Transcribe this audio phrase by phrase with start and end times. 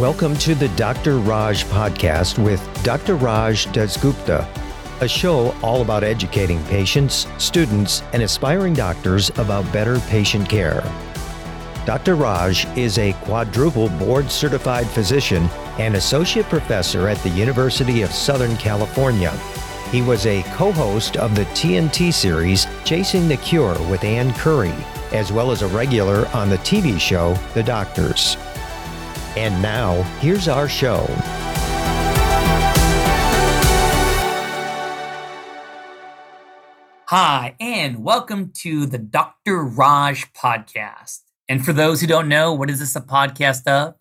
[0.00, 1.18] Welcome to the Dr.
[1.18, 3.16] Raj podcast with Dr.
[3.16, 4.48] Raj Dasgupta,
[5.02, 10.82] a show all about educating patients, students, and aspiring doctors about better patient care.
[11.84, 12.14] Dr.
[12.14, 18.56] Raj is a quadruple board certified physician and associate professor at the University of Southern
[18.56, 19.32] California.
[19.90, 24.72] He was a co host of the TNT series Chasing the Cure with Ann Curry,
[25.12, 28.38] as well as a regular on the TV show The Doctors.
[29.36, 31.06] And now, here's our show.
[37.06, 39.62] Hi, and welcome to the Dr.
[39.62, 41.20] Raj podcast.
[41.48, 43.94] And for those who don't know, what is this a podcast of?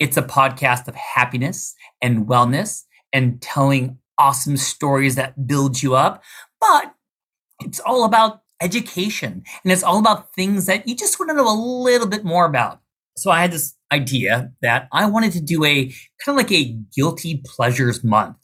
[0.00, 6.24] It's a podcast of happiness and wellness and telling awesome stories that build you up.
[6.60, 6.92] But
[7.60, 11.48] it's all about education and it's all about things that you just want to know
[11.48, 12.81] a little bit more about.
[13.16, 15.86] So I had this idea that I wanted to do a
[16.24, 18.36] kind of like a guilty pleasures month.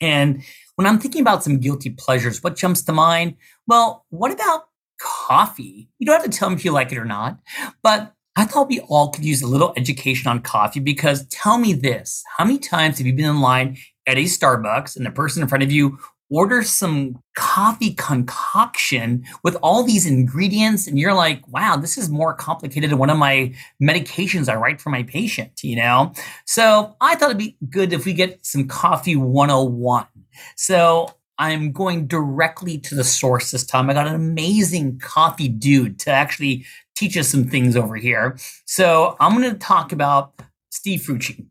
[0.00, 0.42] And
[0.76, 3.36] when I'm thinking about some guilty pleasures, what jumps to mind?
[3.66, 4.64] Well, what about
[5.00, 5.88] coffee?
[5.98, 7.38] You don't have to tell me if you like it or not,
[7.82, 11.74] but I thought we all could use a little education on coffee because tell me
[11.74, 15.42] this how many times have you been in line at a Starbucks and the person
[15.42, 15.98] in front of you
[16.32, 22.34] order some coffee concoction with all these ingredients and you're like wow this is more
[22.34, 26.12] complicated than one of my medications i write for my patient you know?
[26.46, 30.06] So i thought it'd be good if we get some coffee 101
[30.56, 31.08] so
[31.38, 36.10] i'm going directly to the source this time i got an amazing coffee dude to
[36.10, 38.36] actually teach us some things over here.
[38.64, 41.46] So i'm going to talk about steve Fruci.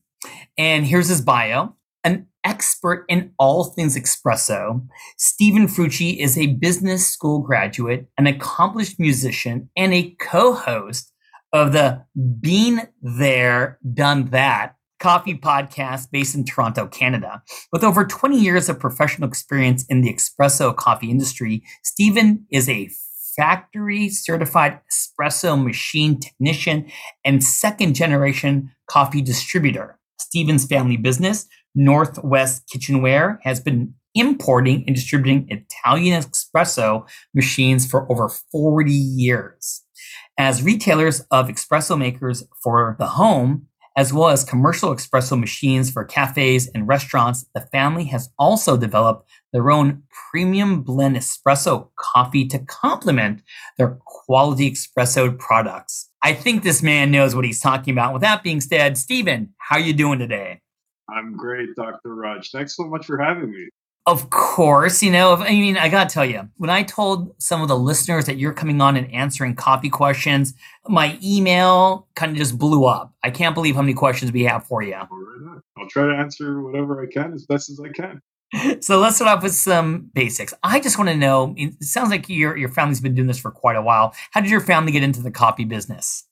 [0.57, 1.75] And here's his bio.
[2.03, 4.85] An expert in all things espresso,
[5.17, 11.11] Steven Fruci is a business school graduate, an accomplished musician, and a co host
[11.53, 12.03] of the
[12.39, 17.41] Bean There, Done That coffee podcast based in Toronto, Canada.
[17.73, 22.89] With over 20 years of professional experience in the espresso coffee industry, Steven is a
[23.35, 26.85] factory certified espresso machine technician
[27.25, 29.97] and second generation coffee distributor.
[30.19, 38.29] Steven's family business, Northwest Kitchenware has been importing and distributing Italian espresso machines for over
[38.29, 39.83] 40 years.
[40.37, 43.67] As retailers of espresso makers for the home,
[43.97, 49.29] as well as commercial espresso machines for cafes and restaurants, the family has also developed
[49.51, 53.41] their own premium blend espresso coffee to complement
[53.77, 56.09] their quality espresso products.
[56.23, 58.13] I think this man knows what he's talking about.
[58.13, 60.61] With that being said, Steven, how are you doing today?
[61.11, 62.15] I'm great, Dr.
[62.15, 62.51] Raj.
[62.51, 63.67] Thanks so much for having me.
[64.07, 67.61] Of course, you know, I mean, I got to tell you, when I told some
[67.61, 70.55] of the listeners that you're coming on and answering copy questions,
[70.87, 73.13] my email kind of just blew up.
[73.23, 74.95] I can't believe how many questions we have for you.
[74.95, 78.21] I'll try to answer whatever I can as best as I can.
[78.81, 80.53] So let's start off with some basics.
[80.61, 83.49] I just want to know it sounds like your, your family's been doing this for
[83.49, 84.13] quite a while.
[84.31, 86.25] How did your family get into the copy business?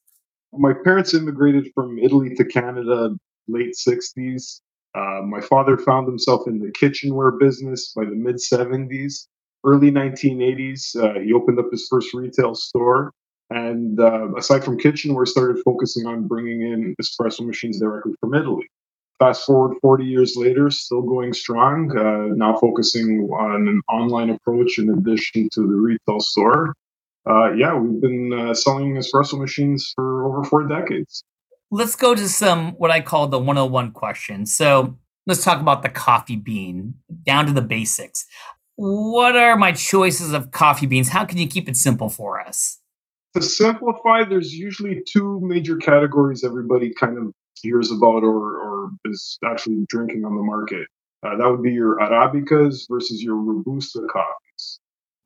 [0.52, 3.16] My parents immigrated from Italy to Canada
[3.48, 4.60] late 60s.
[5.00, 9.28] Uh, my father found himself in the kitchenware business by the mid 70s.
[9.66, 13.12] Early 1980s, uh, he opened up his first retail store.
[13.50, 18.68] And uh, aside from kitchenware, started focusing on bringing in espresso machines directly from Italy.
[19.20, 24.78] Fast forward 40 years later, still going strong, uh, now focusing on an online approach
[24.80, 26.74] in addition to the retail store.
[27.30, 31.24] Uh, yeah, we've been selling espresso machines for over four decades
[31.72, 34.54] let's go to some what I call the 101 questions.
[34.54, 34.98] So
[35.28, 38.26] let's talk about the coffee bean down to the basics.
[38.76, 41.10] What are my choices of coffee beans?
[41.10, 42.80] How can you keep it simple for us?
[43.36, 49.38] To simplify, there's usually two major categories everybody kind of hears about or, or is
[49.46, 50.88] actually drinking on the market.
[51.22, 54.80] Uh, that would be your Arabicas versus your Robusta coffees.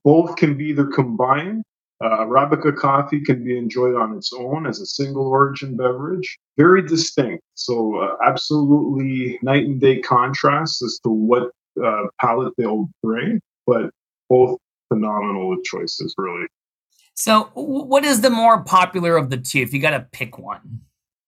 [0.03, 1.63] Both can be either combined
[2.03, 6.81] uh, Arabica coffee can be enjoyed on its own as a single origin beverage, very
[6.81, 7.43] distinct.
[7.53, 11.51] So, uh, absolutely night and day contrast as to what
[11.83, 13.89] uh, palate they'll bring, but
[14.29, 14.59] both
[14.89, 16.47] phenomenal choices, really.
[17.13, 20.81] So, what is the more popular of the two if you got to pick one?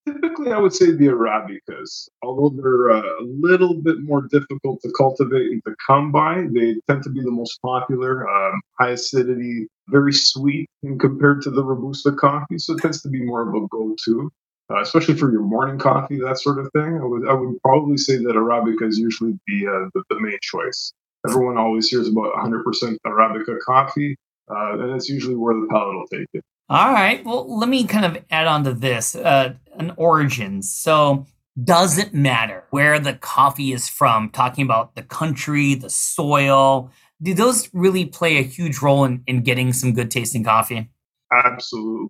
[0.07, 4.92] Typically, I would say the Arabicas, although they're uh, a little bit more difficult to
[4.92, 8.30] cultivate and to come by, they tend to be the most popular.
[8.30, 13.10] Um, high acidity, very sweet and compared to the Robusta coffee, so it tends to
[13.10, 14.32] be more of a go-to.
[14.72, 17.00] Uh, especially for your morning coffee, that sort of thing.
[17.00, 20.40] I would, I would probably say that Arabica is usually the, uh, the, the main
[20.42, 20.92] choice.
[21.28, 24.18] Everyone always hears about 100% Arabica coffee,
[24.50, 26.44] uh, and that's usually where the palate will take it.
[26.68, 27.24] All right.
[27.24, 30.74] Well, let me kind of add on to this uh, an origins.
[30.74, 31.28] So
[31.64, 36.92] does it matter where the coffee is from, talking about the country, the soil.
[37.25, 40.92] Do those really play a huge role in, in getting some good tasting coffee?
[41.33, 42.10] Absolutely.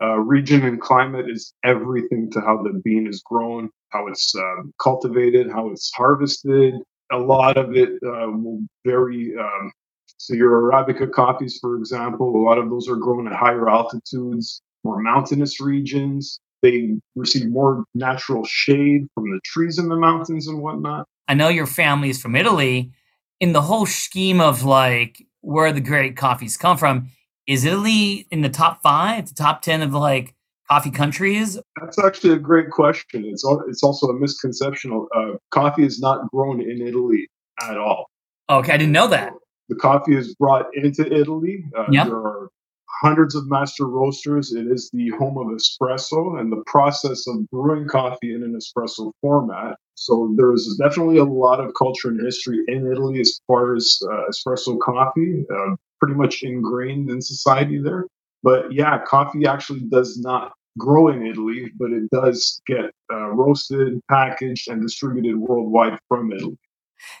[0.00, 4.62] Uh, region and climate is everything to how the bean is grown, how it's uh,
[4.80, 6.74] cultivated, how it's harvested.
[7.10, 9.34] A lot of it uh, will vary.
[9.36, 9.72] Um,
[10.18, 14.62] so, your Arabica coffees, for example, a lot of those are grown at higher altitudes,
[14.84, 16.38] more mountainous regions.
[16.62, 21.08] They receive more natural shade from the trees in the mountains and whatnot.
[21.26, 22.92] I know your family is from Italy.
[23.42, 27.08] In the whole scheme of like where the great coffees come from,
[27.48, 30.36] is Italy in the top five, the top 10 of like
[30.70, 31.58] coffee countries?
[31.80, 33.24] That's actually a great question.
[33.24, 35.08] It's, it's also a misconception.
[35.12, 37.28] Uh, coffee is not grown in Italy
[37.60, 38.06] at all.
[38.48, 39.32] Okay, I didn't know that.
[39.68, 41.64] The coffee is brought into Italy.
[41.76, 42.06] Uh, yep.
[42.06, 42.48] There are
[43.00, 44.52] hundreds of master roasters.
[44.52, 49.12] It is the home of espresso and the process of brewing coffee in an espresso
[49.20, 49.76] format.
[49.94, 54.30] So there's definitely a lot of culture and history in Italy as far as uh,
[54.30, 58.06] espresso coffee, uh, pretty much ingrained in society there.
[58.42, 64.00] But yeah, coffee actually does not grow in Italy, but it does get uh, roasted,
[64.10, 66.58] packaged, and distributed worldwide from Italy.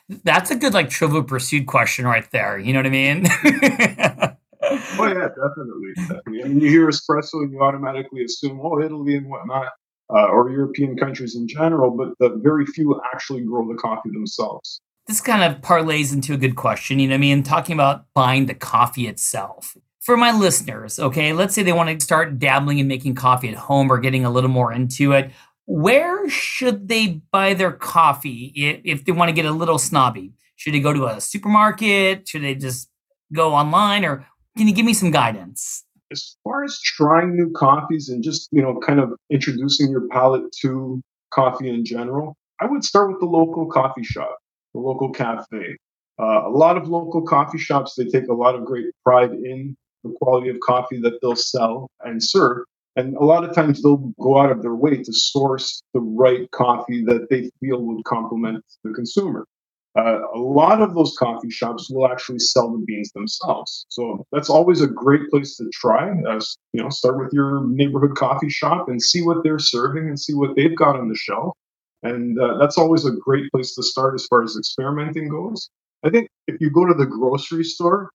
[0.08, 2.58] That's a good like trivial pursuit question right there.
[2.58, 4.36] You know what I mean?
[4.98, 6.44] oh yeah, definitely, definitely.
[6.44, 9.68] I mean, you hear espresso and you automatically assume, oh, Italy and whatnot,
[10.10, 14.80] uh, or European countries in general, but the very few actually grow the coffee themselves.
[15.06, 16.98] This kind of parlays into a good question.
[16.98, 19.76] You know, I mean, talking about buying the coffee itself.
[20.00, 23.54] For my listeners, okay, let's say they want to start dabbling in making coffee at
[23.54, 25.30] home or getting a little more into it.
[25.66, 28.52] Where should they buy their coffee
[28.84, 30.32] if they want to get a little snobby?
[30.56, 32.28] Should they go to a supermarket?
[32.28, 32.88] Should they just
[33.32, 34.04] go online?
[34.04, 34.26] Or
[34.56, 35.84] can you give me some guidance?
[36.10, 40.52] As far as trying new coffees and just, you know, kind of introducing your palate
[40.60, 41.00] to
[41.32, 44.36] coffee in general, I would start with the local coffee shop,
[44.74, 45.76] the local cafe.
[46.20, 49.74] Uh, a lot of local coffee shops, they take a lot of great pride in
[50.04, 52.64] the quality of coffee that they'll sell and serve.
[52.94, 56.50] And a lot of times they'll go out of their way to source the right
[56.50, 59.46] coffee that they feel would complement the consumer.
[59.94, 63.84] Uh, a lot of those coffee shops will actually sell the beans themselves.
[63.90, 66.14] So that's always a great place to try.
[66.30, 70.18] As you know, start with your neighborhood coffee shop and see what they're serving and
[70.18, 71.56] see what they've got on the shelf.
[72.02, 75.68] And uh, that's always a great place to start as far as experimenting goes.
[76.02, 78.10] I think if you go to the grocery store,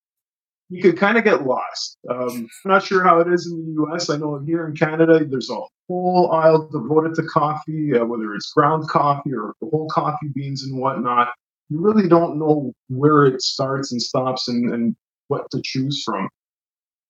[0.70, 1.98] you could kind of get lost.
[2.10, 4.10] Um, I'm not sure how it is in the US.
[4.10, 8.52] I know here in Canada, there's a whole aisle devoted to coffee, uh, whether it's
[8.52, 11.30] ground coffee or whole coffee beans and whatnot
[11.70, 14.96] you really don't know where it starts and stops and, and
[15.28, 16.30] what to choose from.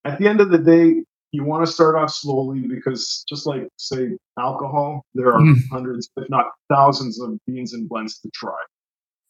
[0.06, 3.68] At the end of the day, you want to start off slowly because just like
[3.78, 4.10] say
[4.40, 5.56] alcohol, there are mm.
[5.70, 8.56] hundreds, if not thousands of beans and blends to try.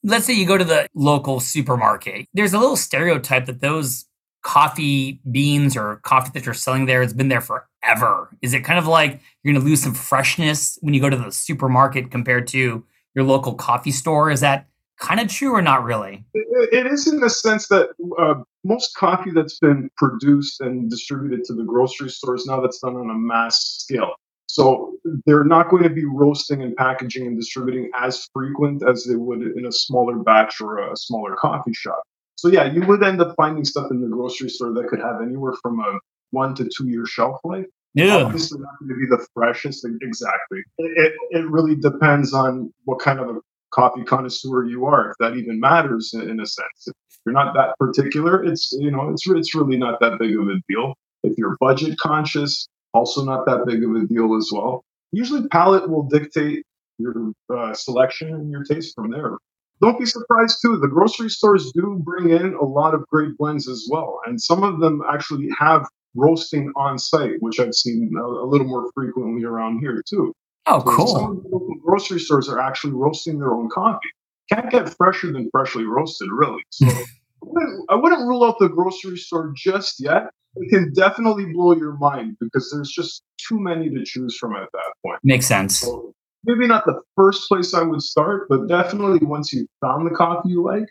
[0.03, 2.27] Let's say you go to the local supermarket.
[2.33, 4.05] There's a little stereotype that those
[4.43, 8.29] coffee beans or coffee that you're selling there has been there forever.
[8.41, 11.17] Is it kind of like you're going to lose some freshness when you go to
[11.17, 12.85] the supermarket compared to
[13.15, 14.29] your local coffee store?
[14.29, 14.67] Is that
[14.99, 16.25] kind of true or not really?
[16.57, 17.89] it, it is in the sense that
[18.19, 22.95] uh, most coffee that's been produced and distributed to the grocery stores now that's done
[22.95, 24.15] on a mass scale.
[24.47, 24.93] So
[25.25, 29.41] they're not going to be roasting and packaging and distributing as frequent as they would
[29.41, 32.01] in a smaller batch or a smaller coffee shop.
[32.35, 35.21] So yeah, you would end up finding stuff in the grocery store that could have
[35.21, 35.99] anywhere from a
[36.31, 37.65] one to two year shelf life.
[37.93, 38.17] Yeah.
[38.17, 39.85] Obviously not going to be the freshest.
[40.01, 40.59] Exactly.
[40.77, 43.39] It, it really depends on what kind of a
[43.77, 46.87] coffee connoisseur you are, if that even matters in a sense.
[46.87, 46.93] If
[47.25, 50.55] you're not that particular, it's you know it's it's really not that big of a
[50.67, 50.95] deal.
[51.23, 54.83] If you're budget conscious, also not that big of a deal as well.
[55.11, 56.63] Usually, palate will dictate
[56.97, 59.37] your uh, selection and your taste from there.
[59.79, 60.77] Don't be surprised too.
[60.77, 64.63] The grocery stores do bring in a lot of great blends as well, and some
[64.63, 69.43] of them actually have roasting on site, which I've seen a, a little more frequently
[69.43, 70.33] around here too.
[70.67, 71.07] Oh, so cool.
[71.07, 74.09] Some local grocery stores are actually roasting their own coffee.
[74.51, 76.61] Can't get fresher than freshly roasted, really.
[76.69, 76.87] So
[77.89, 80.29] I wouldn't rule out the grocery store just yet.
[80.55, 84.69] It can definitely blow your mind because there's just too many to choose from at
[84.73, 85.19] that point.
[85.23, 85.79] Makes sense.
[85.79, 86.13] So
[86.45, 90.49] maybe not the first place I would start, but definitely once you've found the coffee
[90.49, 90.85] you like,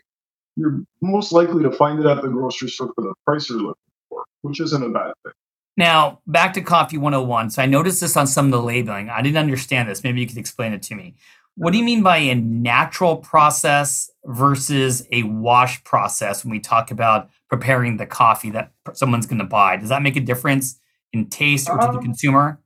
[0.55, 3.75] you're most likely to find it at the grocery store for the price you're looking
[4.09, 5.33] for, which isn't a bad thing.
[5.77, 7.51] Now, back to Coffee 101.
[7.51, 9.09] So I noticed this on some of the labeling.
[9.09, 10.03] I didn't understand this.
[10.03, 11.15] Maybe you could explain it to me.
[11.55, 16.91] What do you mean by a natural process versus a wash process when we talk
[16.91, 19.77] about preparing the coffee that someone's going to buy?
[19.77, 20.79] Does that make a difference
[21.13, 22.59] in taste or to the um, consumer?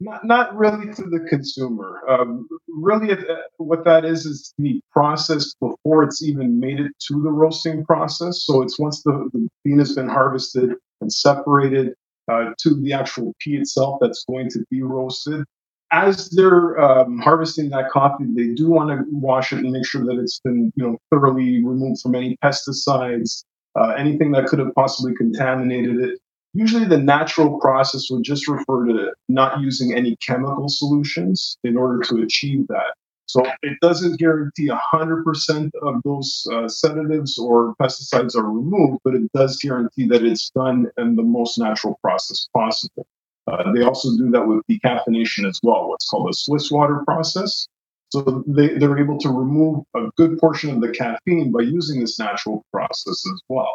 [0.00, 2.00] Not, not really to the consumer.
[2.08, 3.16] Um, really, uh,
[3.58, 8.44] what that is is the process before it's even made it to the roasting process.
[8.44, 11.94] So it's once the, the bean has been harvested and separated
[12.30, 15.44] uh, to the actual pea itself that's going to be roasted.
[15.92, 20.04] As they're um, harvesting that coffee, they do want to wash it and make sure
[20.04, 23.42] that it's been, you know, thoroughly removed from any pesticides,
[23.78, 26.18] uh, anything that could have possibly contaminated it
[26.52, 32.00] Usually, the natural process would just refer to not using any chemical solutions in order
[32.08, 32.94] to achieve that.
[33.30, 39.30] So it doesn't guarantee 100% of those uh, sedatives or pesticides are removed, but it
[39.32, 43.06] does guarantee that it's done in the most natural process possible.
[43.46, 47.68] Uh, they also do that with decaffeination as well, what's called a Swiss water process.
[48.10, 52.18] So they, they're able to remove a good portion of the caffeine by using this
[52.18, 53.72] natural process as well.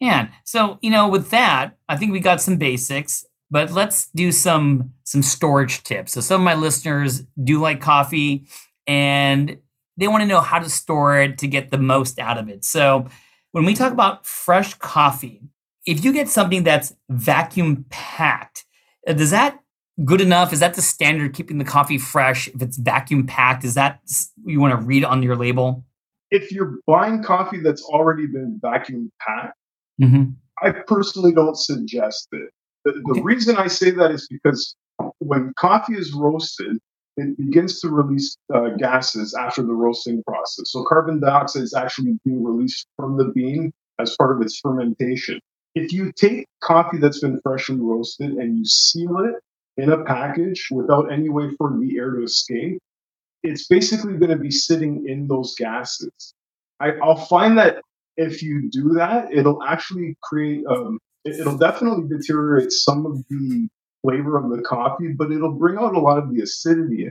[0.00, 0.28] Yeah.
[0.44, 4.92] So, you know, with that, I think we got some basics, but let's do some
[5.04, 6.12] some storage tips.
[6.12, 8.46] So some of my listeners do like coffee
[8.86, 9.58] and
[9.96, 12.64] they want to know how to store it to get the most out of it.
[12.64, 13.06] So,
[13.52, 15.42] when we talk about fresh coffee,
[15.86, 18.64] if you get something that's vacuum packed,
[19.06, 19.60] uh, does that
[20.04, 20.52] good enough?
[20.52, 23.64] Is that the standard keeping the coffee fresh if it's vacuum packed?
[23.64, 24.00] Is that
[24.44, 25.84] you want to read on your label?
[26.30, 29.56] If you're buying coffee that's already been vacuum packed,
[30.00, 30.30] Mm-hmm.
[30.62, 32.50] I personally don't suggest it.
[32.84, 33.20] The, the okay.
[33.22, 34.76] reason I say that is because
[35.18, 36.78] when coffee is roasted,
[37.16, 40.70] it begins to release uh, gases after the roasting process.
[40.70, 45.40] So carbon dioxide is actually being released from the bean as part of its fermentation.
[45.74, 49.34] If you take coffee that's been freshly roasted and you seal it
[49.80, 52.78] in a package without any way for the air to escape,
[53.42, 56.34] it's basically going to be sitting in those gases.
[56.80, 57.78] I, will find that
[58.16, 63.68] if you do that, it'll actually create, um, it'll definitely deteriorate some of the
[64.04, 67.10] flavor of the coffee, but it'll bring out a lot of the acidity.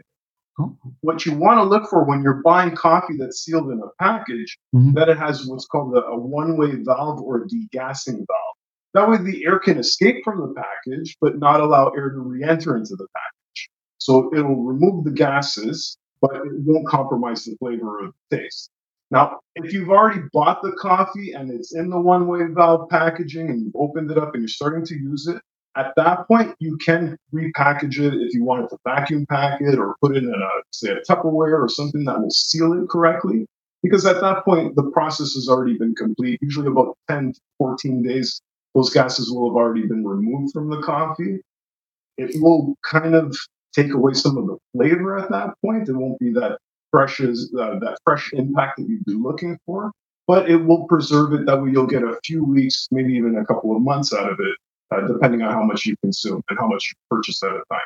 [1.02, 4.56] What you want to look for when you're buying coffee that's sealed in a package,
[4.74, 4.94] mm-hmm.
[4.94, 8.58] that it has what's called a, a one-way valve or degassing valve.
[8.94, 12.78] That way, the air can escape from the package, but not allow air to re-enter
[12.78, 13.70] into the package.
[13.98, 18.70] So it'll remove the gases, but it won't compromise the flavor or the taste.
[19.10, 23.50] Now, if you've already bought the coffee and it's in the one way valve packaging
[23.50, 25.42] and you've opened it up and you're starting to use it,
[25.76, 29.96] at that point, you can repackage it if you wanted to vacuum pack it or
[30.02, 33.48] put it in a, say, a Tupperware or something that will seal it correctly.
[33.82, 36.40] Because at that point, the process has already been complete.
[36.42, 38.40] Usually about 10 to 14 days,
[38.76, 41.42] those gases will have already been removed from the coffee.
[42.18, 43.36] It will kind of
[43.74, 45.90] take away some of the flavor at that point.
[45.90, 46.60] It won't be that
[46.92, 49.92] fresh is uh, that fresh impact that you'd be looking for,
[50.28, 51.48] but it will preserve it.
[51.48, 54.40] That way, you'll get a few weeks, maybe even a couple of months out of
[54.40, 54.56] it,
[54.94, 57.82] uh, depending on how much you consume and how much you purchase at a time.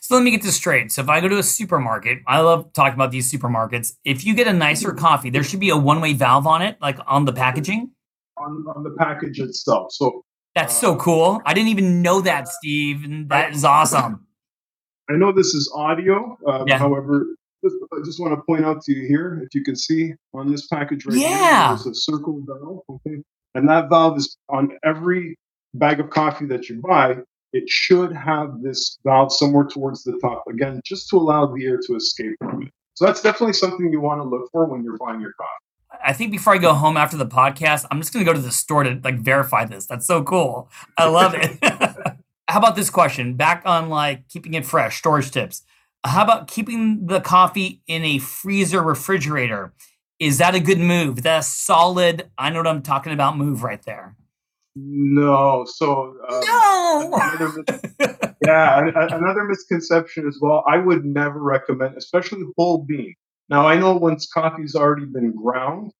[0.00, 0.92] So let me get this straight.
[0.92, 3.94] So if I go to a supermarket, I love talking about these supermarkets.
[4.04, 4.98] If you get a nicer mm-hmm.
[4.98, 7.90] coffee, there should be a one-way valve on it, like on the packaging.
[8.36, 9.92] On, on the package itself.
[9.92, 11.40] So that's uh, so cool.
[11.44, 13.04] I didn't even know that, Steve.
[13.04, 14.26] And that is awesome.
[15.10, 16.38] I know this is audio.
[16.46, 16.78] Um, yeah.
[16.78, 17.26] However,
[17.64, 20.50] just, I just want to point out to you here, if you can see on
[20.50, 21.68] this package right yeah.
[21.68, 22.82] here, there's a circle valve.
[22.88, 23.22] Okay.
[23.54, 25.36] And that valve is on every
[25.74, 27.16] bag of coffee that you buy.
[27.52, 31.78] It should have this valve somewhere towards the top, again, just to allow the air
[31.86, 32.70] to escape from it.
[32.94, 35.50] So that's definitely something you want to look for when you're buying your coffee.
[36.04, 38.42] I think before I go home after the podcast, I'm just going to go to
[38.42, 39.86] the store to like verify this.
[39.86, 40.70] That's so cool.
[40.96, 41.58] I love it.
[42.48, 43.34] How about this question?
[43.34, 45.62] Back on like keeping it fresh, storage tips.
[46.04, 49.72] How about keeping the coffee in a freezer refrigerator?
[50.18, 51.18] Is that a good move?
[51.18, 54.16] Is that solid, I know what I'm talking about move right there?
[54.74, 55.64] No.
[55.66, 57.10] So, um, no.
[57.12, 57.64] Another,
[58.44, 60.64] yeah, another misconception as well.
[60.66, 63.14] I would never recommend, especially whole bean.
[63.48, 65.92] Now, I know once coffee's already been ground,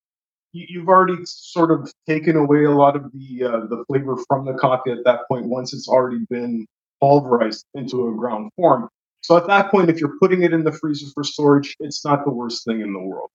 [0.53, 4.55] you've already sort of taken away a lot of the uh, the flavor from the
[4.55, 6.67] coffee at that point once it's already been
[7.01, 8.89] pulverized into a ground form.
[9.23, 12.25] So at that point, if you're putting it in the freezer for storage, it's not
[12.25, 13.31] the worst thing in the world.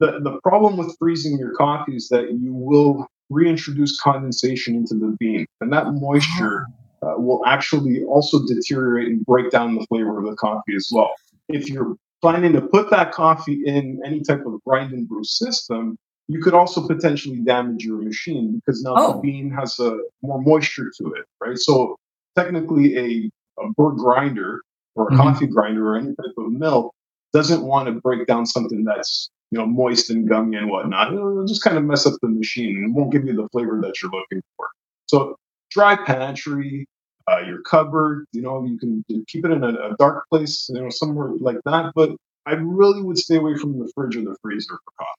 [0.00, 5.16] The, the problem with freezing your coffee is that you will reintroduce condensation into the
[5.18, 6.66] bean, and that moisture
[7.02, 11.12] uh, will actually also deteriorate and break down the flavor of the coffee as well.
[11.48, 15.96] If you're planning to put that coffee in any type of grind and brew system,
[16.28, 19.12] you could also potentially damage your machine because now oh.
[19.14, 21.58] the bean has a more moisture to it, right?
[21.58, 21.96] So
[22.36, 23.30] technically, a,
[23.62, 24.62] a burr grinder
[24.94, 25.20] or a mm-hmm.
[25.20, 26.92] coffee grinder or any type of mill
[27.32, 31.12] doesn't want to break down something that's you know moist and gummy and whatnot.
[31.12, 34.00] It'll just kind of mess up the machine and won't give you the flavor that
[34.00, 34.68] you're looking for.
[35.06, 35.36] So
[35.70, 36.86] dry pantry,
[37.28, 38.26] uh, your cupboard.
[38.32, 41.58] You know, you can keep it in a, a, dark place, you know, somewhere like
[41.64, 41.92] that.
[41.94, 42.12] But
[42.46, 45.10] I really would stay away from the fridge or the freezer for coffee.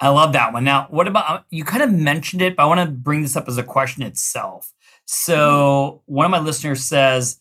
[0.00, 0.64] I love that one.
[0.64, 1.64] Now, what about uh, you?
[1.64, 4.72] Kind of mentioned it, but I want to bring this up as a question itself.
[5.04, 7.40] So, one of my listeners says,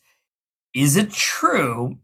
[0.75, 1.98] "Is it true?"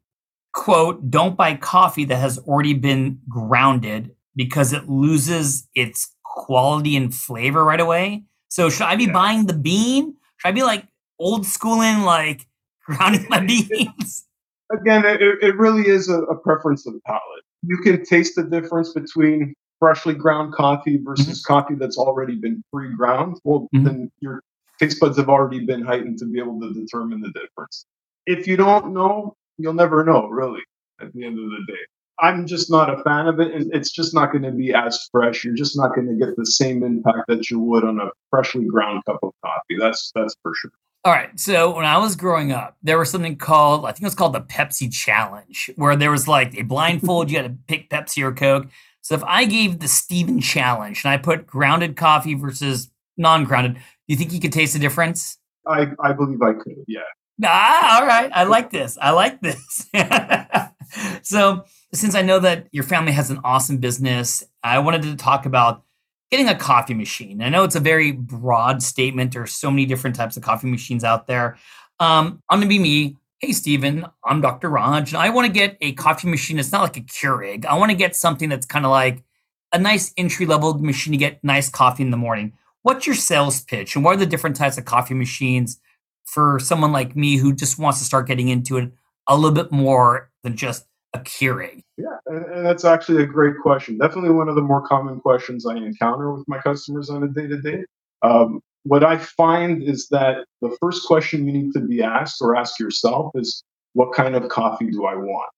[0.54, 7.14] "Quote: Don't buy coffee that has already been grounded because it loses its quality and
[7.14, 9.12] flavor right away." So, should I be yeah.
[9.12, 10.16] buying the bean?
[10.38, 10.86] Should I be like
[11.20, 12.48] old schooling, like
[12.86, 14.26] grounding my beans?
[14.72, 17.44] Again, it, it really is a, a preference of the palate.
[17.64, 21.54] You can taste the difference between freshly ground coffee versus mm-hmm.
[21.54, 23.84] coffee that's already been pre-ground, well, mm-hmm.
[23.84, 24.42] then your
[24.80, 27.86] taste buds have already been heightened to be able to determine the difference.
[28.26, 30.62] If you don't know, you'll never know, really,
[31.02, 31.80] at the end of the day.
[32.20, 35.08] I'm just not a fan of it, and it's just not going to be as
[35.12, 35.44] fresh.
[35.44, 38.66] You're just not going to get the same impact that you would on a freshly
[38.66, 39.78] ground cup of coffee.
[39.80, 40.72] That's that's for sure.
[41.06, 41.40] All right.
[41.40, 44.34] So when I was growing up, there was something called I think it was called
[44.34, 47.30] the Pepsi Challenge, where there was like a blindfold.
[47.30, 48.68] you had to pick Pepsi or Coke.
[49.02, 53.82] So if I gave the Steven challenge and I put grounded coffee versus non-grounded, do
[54.08, 55.38] you think you could taste the difference?
[55.66, 57.02] I, I believe I could, yeah.
[57.44, 58.30] Ah, all right.
[58.34, 58.98] I like this.
[59.02, 59.90] I like this.
[61.22, 61.64] so
[61.94, 65.84] since I know that your family has an awesome business, I wanted to talk about
[66.32, 67.42] getting a coffee machine.
[67.42, 69.34] I know it's a very broad statement.
[69.34, 71.58] There's so many different types of coffee machines out there.
[72.00, 74.68] Um, I'm gonna be me hey, Steven, I'm Dr.
[74.68, 76.58] Raj, and I want to get a coffee machine.
[76.58, 77.68] It's not like a Keurig.
[77.68, 79.24] I want to get something that's kind of like
[79.72, 82.54] a nice entry level machine to get nice coffee in the morning.
[82.82, 85.80] What's your sales pitch, and what are the different types of coffee machines
[86.26, 88.92] for someone like me who just wants to start getting into it
[89.28, 90.86] a little bit more than just
[91.98, 93.98] Yeah, and, and that's actually a great question.
[93.98, 97.48] Definitely one of the more common questions I encounter with my customers on a day
[97.48, 97.84] to day
[98.88, 102.80] what I find is that the first question you need to be asked or ask
[102.80, 105.52] yourself is what kind of coffee do I want?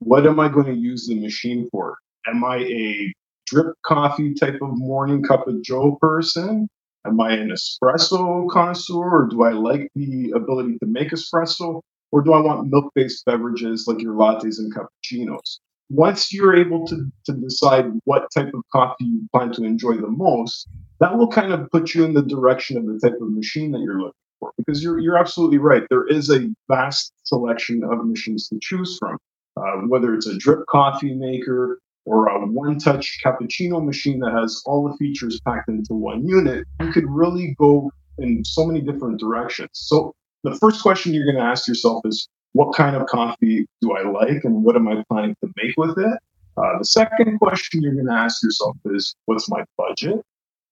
[0.00, 1.96] What am I going to use the machine for?
[2.26, 3.12] Am I a
[3.46, 6.68] drip coffee type of morning cup of joe person?
[7.06, 11.80] Am I an espresso connoisseur or do I like the ability to make espresso?
[12.10, 15.58] Or do I want milk based beverages like your lattes and cappuccinos?
[15.90, 20.08] Once you're able to, to decide what type of coffee you plan to enjoy the
[20.08, 20.68] most,
[21.00, 23.80] that will kind of put you in the direction of the type of machine that
[23.80, 24.52] you're looking for.
[24.58, 25.84] Because you're you're absolutely right.
[25.88, 29.18] There is a vast selection of machines to choose from.
[29.56, 34.88] Uh, whether it's a drip coffee maker or a one-touch cappuccino machine that has all
[34.88, 39.70] the features packed into one unit, you could really go in so many different directions.
[39.72, 43.92] So the first question you're going to ask yourself is, what kind of coffee do
[43.92, 46.18] I like, and what am I planning to make with it?
[46.56, 50.24] Uh, the second question you're going to ask yourself is, what's my budget?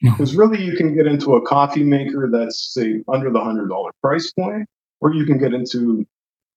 [0.02, 3.92] Because really, you can get into a coffee maker that's say under the hundred dollar
[4.02, 4.66] price point,
[5.00, 6.04] or you can get into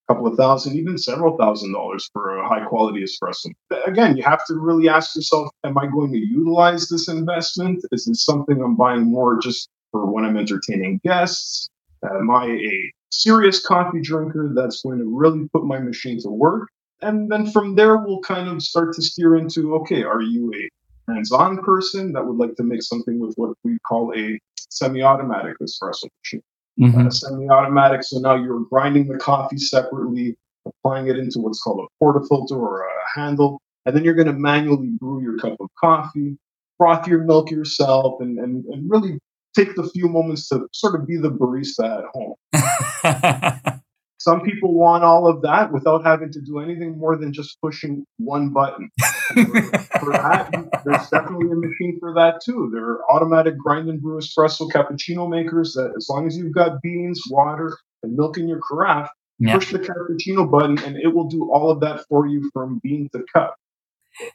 [0.07, 3.51] a couple of thousand, even several thousand dollars for a high quality espresso.
[3.87, 7.85] Again, you have to really ask yourself: Am I going to utilize this investment?
[7.93, 11.69] Is this something I'm buying more just for when I'm entertaining guests?
[12.03, 16.69] Am I a serious coffee drinker that's going to really put my machine to work?
[17.01, 20.69] And then from there, we'll kind of start to steer into okay, are you a
[21.13, 26.07] hands-on person that would like to make something with what we call a semi-automatic espresso
[26.21, 26.43] machine.
[26.79, 27.07] Mm-hmm.
[27.07, 32.03] Uh, semi-automatic, so now you're grinding the coffee separately, applying it into what's called a
[32.03, 36.37] portafilter or a handle, and then you're going to manually brew your cup of coffee,
[36.77, 39.19] froth your milk yourself, and, and, and really
[39.55, 42.35] take the few moments to sort of be the barista at home.
[44.19, 48.05] Some people want all of that without having to do anything more than just pushing
[48.17, 48.89] one button.
[48.99, 50.49] for that,
[50.83, 52.69] there's definitely a machine for that too.
[52.73, 56.81] There are automatic grind and brew espresso cappuccino makers that, as long as you've got
[56.81, 59.09] beans, water, and milk in your carafe,
[59.39, 59.55] yep.
[59.55, 63.09] push the cappuccino button and it will do all of that for you from bean
[63.13, 63.55] to cup.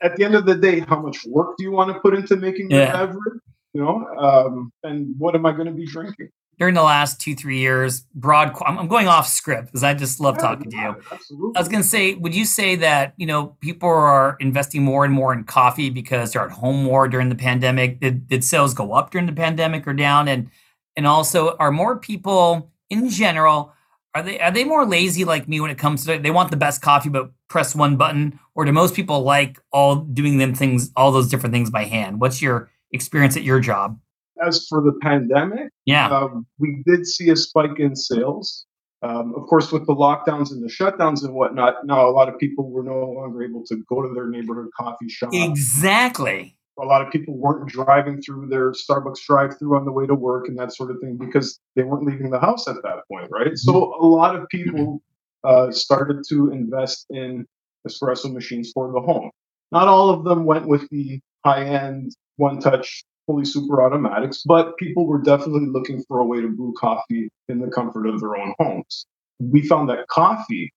[0.01, 2.37] At the end of the day, how much work do you want to put into
[2.37, 2.79] making yeah.
[2.79, 3.41] your beverage?
[3.75, 6.31] You know, um, and what am I going to be drinking?
[6.59, 10.39] During the last two three years broad i'm going off script because i just love
[10.39, 10.97] talking to you.
[11.11, 11.53] absolutely.
[11.57, 15.05] i was going to say would you say that you know people are investing more
[15.05, 18.01] and more in coffee because they're at home more during the pandemic?
[18.01, 20.29] Did, did sales go up during the pandemic or down?
[20.29, 20.51] And
[20.97, 23.73] and also are more people in general
[24.15, 26.57] are they are they more lazy like me when it comes to they want the
[26.57, 28.39] best coffee but press one button?
[28.55, 32.21] Or do most people like all doing them things all those different things by hand?
[32.21, 33.99] What's your experience at your job
[34.43, 38.65] as for the pandemic, yeah, um, we did see a spike in sales.
[39.03, 42.39] Um, of course, with the lockdowns and the shutdowns and whatnot, now a lot of
[42.39, 45.29] people were no longer able to go to their neighborhood coffee shop.
[45.35, 46.57] Exactly.
[46.79, 50.49] a lot of people weren't driving through their Starbucks drive-through on the way to work
[50.49, 53.57] and that sort of thing because they weren't leaving the house at that point, right?
[53.57, 54.05] So mm-hmm.
[54.05, 55.01] a lot of people
[55.45, 57.47] uh, started to invest in
[57.87, 59.31] espresso machines for the home.
[59.71, 65.21] Not all of them went with the high-end one-touch fully super automatics, but people were
[65.21, 69.07] definitely looking for a way to brew coffee in the comfort of their own homes.
[69.41, 70.73] We found that coffee,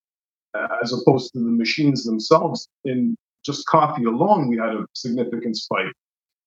[0.53, 5.57] uh, as opposed to the machines themselves, in just coffee alone, we had a significant
[5.57, 5.93] spike.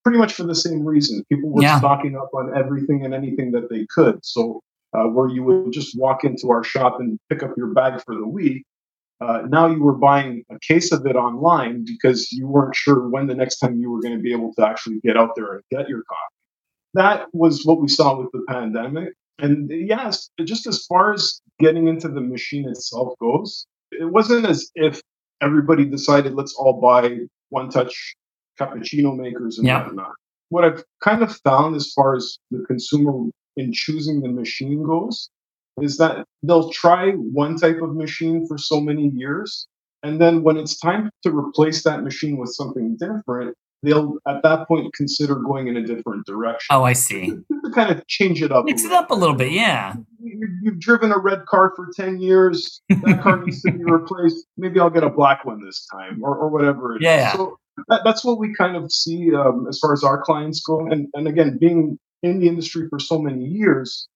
[0.03, 1.23] Pretty much for the same reason.
[1.29, 1.77] People were yeah.
[1.77, 4.23] stocking up on everything and anything that they could.
[4.23, 4.61] So,
[4.93, 8.15] uh, where you would just walk into our shop and pick up your bag for
[8.15, 8.63] the week,
[9.21, 13.27] uh, now you were buying a case of it online because you weren't sure when
[13.27, 15.63] the next time you were going to be able to actually get out there and
[15.69, 16.35] get your coffee.
[16.95, 19.13] That was what we saw with the pandemic.
[19.37, 24.71] And yes, just as far as getting into the machine itself goes, it wasn't as
[24.75, 25.01] if
[25.41, 27.17] everybody decided let's all buy
[27.49, 28.15] one touch
[28.59, 29.83] cappuccino makers and yeah.
[29.83, 30.13] whatnot.
[30.49, 35.29] What I've kind of found as far as the consumer in choosing the machine goes
[35.81, 39.67] is that they'll try one type of machine for so many years.
[40.03, 44.67] And then when it's time to replace that machine with something different, they'll at that
[44.67, 46.67] point consider going in a different direction.
[46.71, 47.27] Oh, I see.
[47.27, 48.65] To kind of change it up.
[48.65, 49.95] Mix it up a little bit, yeah.
[50.19, 52.81] You've driven a red car for 10 years.
[52.89, 54.45] That car needs to be replaced.
[54.57, 57.33] Maybe I'll get a black one this time or, or whatever yeah.
[57.33, 60.85] So that, that's what we kind of see um, as far as our clients go.
[60.87, 64.07] And, and again, being in the industry for so many years,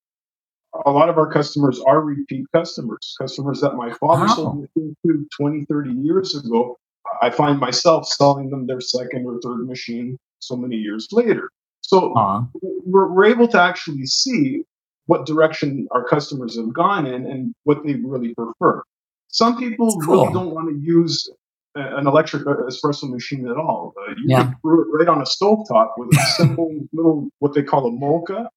[0.85, 4.35] a lot of our customers are repeat customers, customers that my father wow.
[4.35, 6.77] sold to 20, 30 years ago.
[7.21, 11.49] I find myself selling them their second or third machine so many years later.
[11.81, 12.45] So uh-huh.
[12.85, 14.63] we're, we're able to actually see
[15.05, 18.81] what direction our customers have gone in and what they really prefer.
[19.27, 20.23] Some people cool.
[20.23, 21.29] really don't want to use
[21.75, 23.93] an electric espresso machine at all.
[23.97, 24.43] Uh, you yeah.
[24.43, 27.91] can brew it right on a stovetop with a simple little, what they call a
[27.91, 28.47] moka.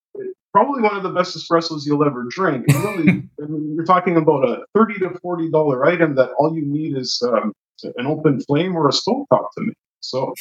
[0.52, 2.64] Probably one of the best espressos you'll ever drink.
[2.68, 3.08] And really,
[3.42, 6.96] I mean, you're talking about a thirty to forty dollar item that all you need
[6.96, 7.52] is um,
[7.96, 9.76] an open flame or a stovetop to make.
[10.00, 10.32] So,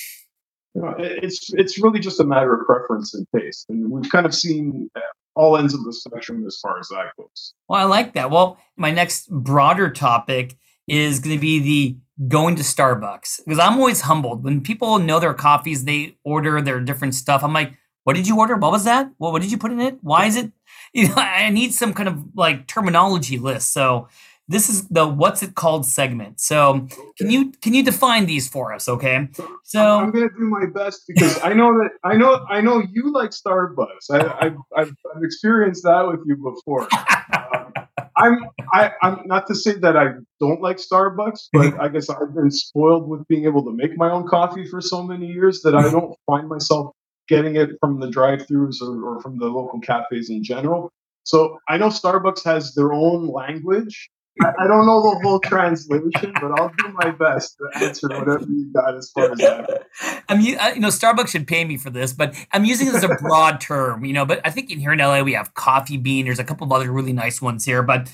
[0.75, 4.25] you know, it's it's really just a matter of preference and taste, and we've kind
[4.25, 4.89] of seen
[5.35, 7.53] all ends of the spectrum as far as that goes.
[7.69, 8.31] Well, I like that.
[8.31, 13.77] Well, my next broader topic is going to be the going to Starbucks because I'm
[13.77, 17.43] always humbled when people know their coffees, they order their different stuff.
[17.43, 17.73] I'm like,
[18.07, 18.55] what did you order?
[18.55, 19.11] What was that?
[19.19, 19.97] Well, what did you put in it?
[20.01, 20.53] Why is it?
[20.93, 23.73] You know, I need some kind of like terminology list.
[23.73, 24.07] So
[24.47, 26.39] this is the what's it called segment.
[26.39, 28.87] So can you can you define these for us?
[28.87, 29.27] Okay.
[29.63, 32.81] So I'm going to do my best because I know that I know I know
[32.89, 34.09] you like Starbucks.
[34.09, 36.87] I, have I've, I've experienced that with you before.
[37.43, 37.73] Um,
[38.17, 38.39] I'm
[38.73, 42.49] I, I'm not to say that I don't like Starbucks, but I guess I've been
[42.49, 45.91] spoiled with being able to make my own coffee for so many years that I
[45.91, 46.95] don't find myself
[47.27, 50.91] getting it from the drive-throughs or, or from the local cafes in general.
[51.23, 54.09] So I know Starbucks has their own language
[54.41, 58.71] I, don't know the whole translation, but I'll do my best to answer whatever you
[58.73, 59.87] got as far as that.
[60.29, 63.09] I'm, you know, Starbucks should pay me for this, but I'm using it as a
[63.19, 64.25] broad term, you know.
[64.25, 66.25] But I think in here in LA we have coffee bean.
[66.25, 68.11] There's a couple of other really nice ones here, but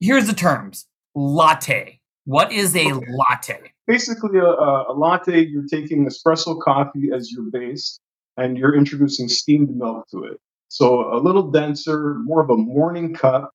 [0.00, 2.00] here's the terms: latte.
[2.24, 3.06] What is a okay.
[3.10, 3.72] latte?
[3.86, 5.46] Basically, a, a latte.
[5.46, 7.98] You're taking espresso coffee as your base,
[8.36, 10.38] and you're introducing steamed milk to it.
[10.68, 13.52] So a little denser, more of a morning cup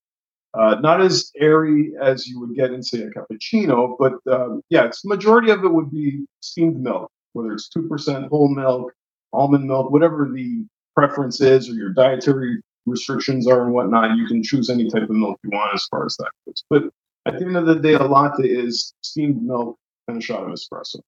[0.57, 4.85] uh, not as airy as you would get in, say, a cappuccino, but um, yeah,
[4.85, 8.91] it's majority of it would be steamed milk, whether it's two percent whole milk,
[9.33, 14.17] almond milk, whatever the preference is, or your dietary restrictions are and whatnot.
[14.17, 16.63] You can choose any type of milk you want as far as that goes.
[16.69, 16.83] But
[17.25, 20.49] at the end of the day, a latte is steamed milk and a shot of
[20.49, 21.01] espresso.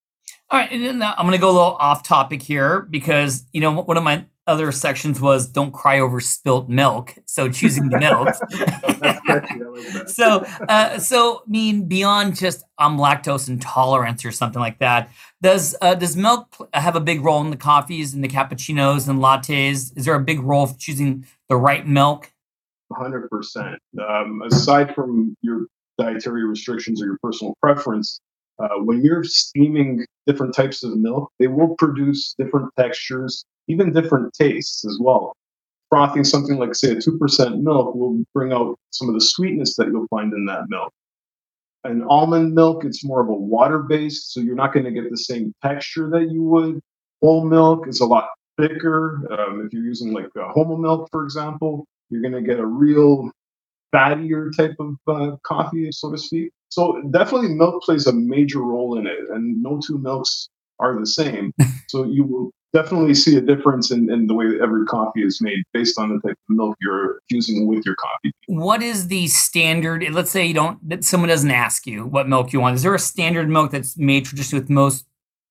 [0.50, 3.62] All right, and then I'm going to go a little off topic here because you
[3.62, 7.13] know one of my other sections was don't cry over spilt milk.
[7.26, 8.30] So choosing the milk.
[10.08, 15.12] so, uh, so I mean, beyond just um, lactose intolerance or something like that,
[15.42, 19.20] does uh, does milk have a big role in the coffees and the cappuccinos and
[19.20, 19.96] lattes?
[19.96, 22.34] Is there a big role for choosing the right milk?
[22.92, 23.78] 100%.
[24.08, 24.42] um.
[24.42, 25.68] Aside from your
[26.00, 28.20] dietary restrictions or your personal preference,
[28.60, 34.34] uh, when you're steaming different types of milk, they will produce different textures even different
[34.34, 35.38] tastes as well.
[35.89, 39.88] Frothing something like, say, a 2% milk will bring out some of the sweetness that
[39.88, 40.91] you'll find in that milk.
[41.86, 45.10] An almond milk, it's more of a water based, so you're not going to get
[45.10, 46.80] the same texture that you would.
[47.22, 49.26] Whole milk is a lot thicker.
[49.32, 52.65] Um, if you're using like a Homo milk, for example, you're going to get a
[52.65, 53.32] real
[53.95, 56.52] fattier type of uh, coffee, so to speak.
[56.69, 61.05] So definitely milk plays a major role in it, and no two milks are the
[61.05, 61.53] same.
[61.88, 65.41] so you will definitely see a difference in, in the way that every coffee is
[65.41, 68.32] made based on the type of milk you're using with your coffee.
[68.47, 70.05] What is the standard?
[70.12, 72.75] Let's say you don't, that someone doesn't ask you what milk you want.
[72.75, 75.05] Is there a standard milk that's made traditionally with most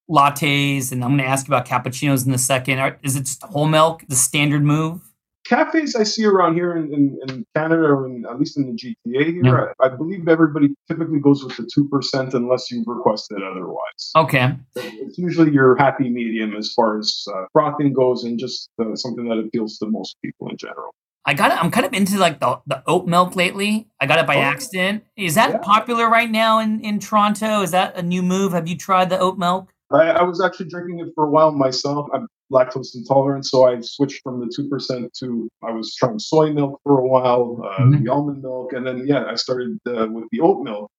[0.09, 0.93] lattes?
[0.93, 2.97] And I'm going to ask you about cappuccinos in a second.
[3.03, 5.03] Is it just whole milk, the standard move?
[5.49, 8.73] Cafes I see around here in, in, in Canada, or in, at least in the
[8.73, 9.73] GTA here, yeah.
[9.81, 14.13] I, I, believe everybody typically goes with the two percent unless you've requested otherwise.
[14.17, 18.95] Okay, it's usually your happy medium as far as uh, frothing goes, and just uh,
[18.95, 20.95] something that appeals to most people in general.
[21.25, 21.63] I got it.
[21.63, 23.89] I'm kind of into like the, the oat milk lately.
[24.01, 25.05] I got it by oh, accident.
[25.17, 25.59] Is that yeah.
[25.59, 27.61] popular right now in, in Toronto?
[27.61, 28.53] Is that a new move?
[28.53, 29.71] Have you tried the oat milk?
[29.91, 32.09] I, I was actually drinking it for a while myself.
[32.15, 36.53] I'm lactose intolerant, so I switched from the two percent to I was trying soy
[36.53, 38.05] milk for a while, uh, mm-hmm.
[38.05, 40.91] the almond milk, and then yeah, I started uh, with the oat milk.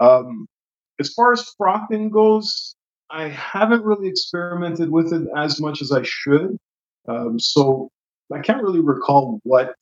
[0.00, 0.46] Um,
[1.00, 2.74] as far as frothing goes,
[3.10, 6.56] I haven't really experimented with it as much as I should,
[7.08, 7.90] um, so
[8.32, 9.74] I can't really recall what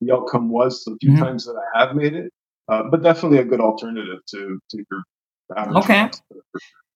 [0.00, 1.22] the outcome was the few mm-hmm.
[1.22, 2.32] times that I have made it.
[2.68, 5.02] Uh, but definitely a good alternative to to your
[5.56, 5.76] average.
[5.84, 6.10] Okay,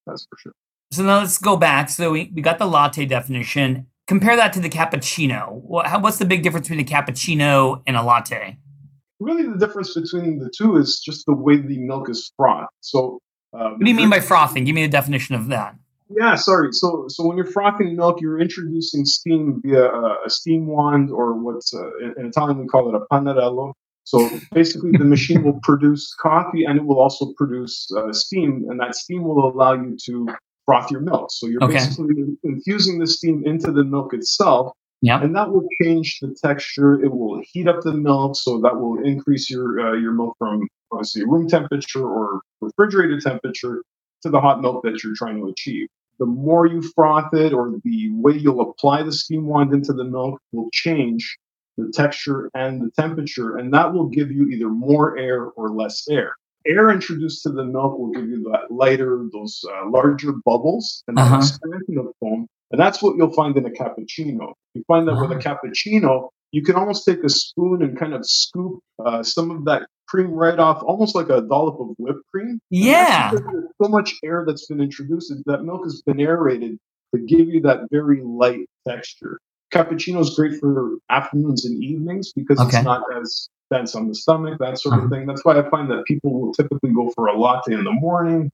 [0.06, 0.52] that's for sure.
[0.94, 1.90] So now let's go back.
[1.90, 3.86] So we, we got the latte definition.
[4.06, 5.50] Compare that to the cappuccino.
[5.50, 8.58] What, how, what's the big difference between a cappuccino and a latte?
[9.18, 12.68] Really, the difference between the two is just the way the milk is frothed.
[12.80, 13.18] So,
[13.52, 14.64] um, what do you mean by frothing?
[14.64, 15.76] Give me the definition of that.
[16.10, 16.72] Yeah, sorry.
[16.72, 21.32] So, so when you're frothing milk, you're introducing steam via a, a steam wand, or
[21.32, 21.80] what's uh,
[22.18, 23.72] in Italian we call it a pannarello.
[24.04, 28.78] So basically, the machine will produce coffee and it will also produce uh, steam, and
[28.80, 30.28] that steam will allow you to
[30.66, 31.30] froth your milk.
[31.30, 31.74] So you're okay.
[31.74, 34.72] basically infusing the steam into the milk itself.
[35.02, 35.22] Yeah.
[35.22, 37.02] And that will change the texture.
[37.02, 40.66] It will heat up the milk, so that will increase your uh, your milk from
[40.90, 43.82] obviously room temperature or refrigerated temperature
[44.22, 45.88] to the hot milk that you're trying to achieve.
[46.18, 50.04] The more you froth it, or the way you'll apply the steam wand into the
[50.04, 51.36] milk, will change
[51.76, 56.08] the texture and the temperature, and that will give you either more air or less
[56.08, 61.02] air air introduced to the milk will give you that lighter, those uh, larger bubbles
[61.08, 61.36] and uh-huh.
[61.36, 62.46] expansion of foam.
[62.70, 64.52] And that's what you'll find in a cappuccino.
[64.74, 65.26] You find that uh-huh.
[65.28, 69.50] with a cappuccino, you can almost take a spoon and kind of scoop uh, some
[69.50, 72.60] of that cream right off, almost like a dollop of whipped cream.
[72.70, 73.32] Yeah.
[73.32, 75.32] so much air that's been introduced.
[75.46, 76.78] That milk has been aerated
[77.14, 79.38] to give you that very light texture.
[79.72, 82.78] Cappuccino is great for afternoons and evenings because okay.
[82.78, 85.10] it's not as dense on the stomach, that sort of uh-huh.
[85.10, 85.26] thing.
[85.26, 88.50] That's why I find that people will typically go for a latte in the morning.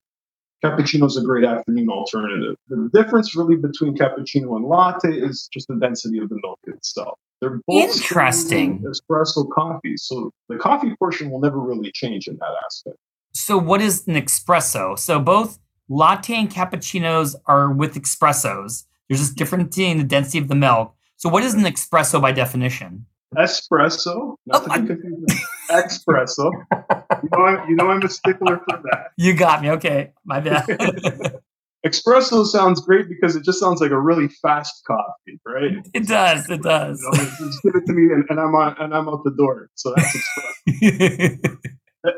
[0.64, 2.54] Cappuccino is a great afternoon alternative.
[2.68, 7.18] The difference really between cappuccino and latte is just the density of the milk itself.
[7.40, 12.52] They're both interesting espresso coffees, so the coffee portion will never really change in that
[12.66, 12.98] aspect.
[13.32, 14.98] So, what is an espresso?
[14.98, 18.84] So, both latte and cappuccinos are with espressos.
[19.08, 20.94] There's this difference in the density of the milk.
[21.16, 23.06] So, what is an espresso by definition?
[23.36, 26.50] Espresso, not oh, to be confused espresso.
[27.22, 29.08] You know, I, you know, I'm a stickler for that.
[29.16, 29.70] You got me.
[29.70, 30.66] Okay, my bad.
[31.86, 35.86] espresso sounds great because it just sounds like a really fast coffee, right?
[35.92, 36.48] It does.
[36.48, 37.00] It does.
[37.02, 39.30] You know, just give it to me, and, and, I'm on, and I'm out the
[39.30, 39.68] door.
[39.74, 40.16] So that's
[40.82, 41.58] espresso.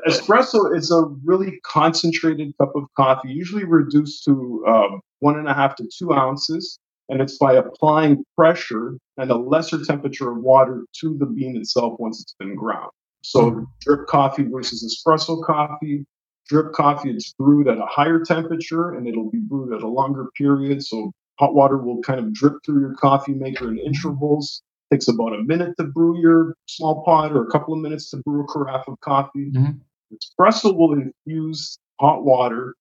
[0.07, 5.55] espresso is a really concentrated cup of coffee, usually reduced to um, one and a
[5.55, 10.85] half to two ounces and it's by applying pressure and a lesser temperature of water
[11.01, 12.91] to the bean itself once it's been ground.
[13.23, 13.65] So mm-hmm.
[13.81, 16.05] drip coffee versus espresso coffee.
[16.49, 20.29] Drip coffee is brewed at a higher temperature and it'll be brewed at a longer
[20.37, 20.85] period.
[20.85, 24.63] So hot water will kind of drip through your coffee maker in intervals.
[24.91, 28.11] It takes about a minute to brew your small pot or a couple of minutes
[28.11, 29.51] to brew a carafe of coffee.
[29.51, 29.73] Mm-hmm.
[30.15, 32.75] Espresso will infuse hot water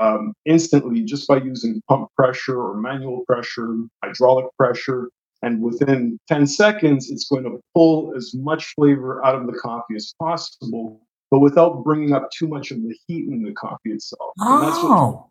[0.00, 5.10] um, instantly just by using pump pressure or manual pressure, hydraulic pressure.
[5.42, 9.94] And within 10 seconds, it's going to pull as much flavor out of the coffee
[9.94, 14.32] as possible, but without bringing up too much of the heat in the coffee itself.
[14.40, 14.58] Oh.
[14.58, 15.30] And that's what oh.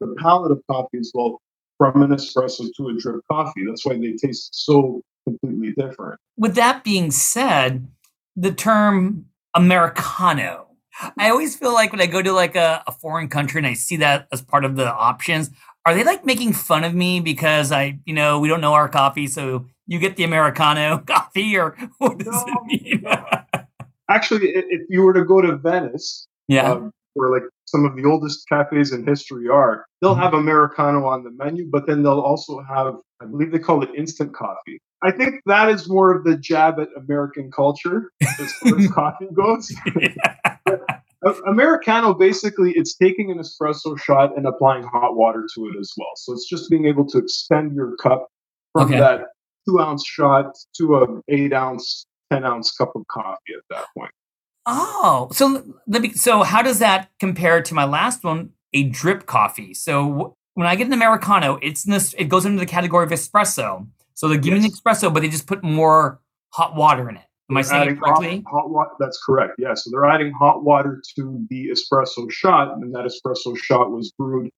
[0.00, 1.40] the palate of coffee as well
[1.78, 3.64] from an espresso to a drip coffee.
[3.66, 6.18] That's why they taste so completely different.
[6.36, 7.88] With that being said,
[8.36, 10.68] the term Americano
[11.18, 13.74] I always feel like when I go to like a, a, foreign country and I
[13.74, 15.50] see that as part of the options,
[15.86, 18.88] are they like making fun of me because I, you know, we don't know our
[18.88, 23.04] coffee, so you get the Americano coffee, or what does no, it mean?
[24.08, 28.04] Actually, if you were to go to Venice, yeah, um, where like some of the
[28.04, 30.22] oldest cafes in history are, they'll mm-hmm.
[30.22, 33.90] have Americano on the menu, but then they'll also have, I believe they call it
[33.96, 34.78] instant coffee.
[35.02, 39.26] I think that is more of the jab at American culture as far as coffee
[39.34, 39.72] goes.
[41.46, 46.10] Americano basically it's taking an espresso shot and applying hot water to it as well.
[46.16, 48.26] So it's just being able to extend your cup
[48.72, 48.98] from Okay.
[48.98, 49.26] that
[49.68, 50.46] two ounce shot
[50.78, 54.10] to an eight ounce, ten ounce cup of coffee at that point.
[54.66, 56.12] Oh, so let me.
[56.12, 59.74] So how does that compare to my last one, a drip coffee?
[59.74, 62.14] So when I get an americano, it's in this.
[62.14, 63.86] It goes into the category of espresso.
[64.14, 64.80] So they give me an Yes.
[64.80, 66.20] espresso, but they just put more
[66.50, 67.24] hot water in it.
[67.50, 68.44] Am I saying adding hot, correctly?
[68.50, 68.90] hot water.
[68.98, 69.54] That's correct.
[69.58, 69.74] Yeah.
[69.74, 74.50] So they're adding hot water to the espresso shot, and that espresso shot was brewed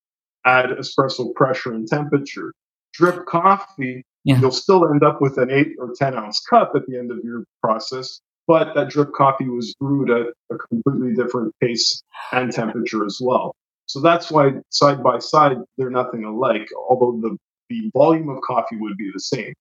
[0.47, 2.53] at espresso pressure and temperature.
[2.93, 4.39] Drip coffee, Yeah.
[4.41, 7.19] you'll still end up with an eight or ten ounce cup at the end of
[7.25, 13.05] your process, but that drip coffee was brewed at a completely different pace and temperature
[13.05, 13.57] as well.
[13.87, 17.37] So that's why side by side they're nothing alike, although the
[17.71, 19.53] the volume of coffee would be the same.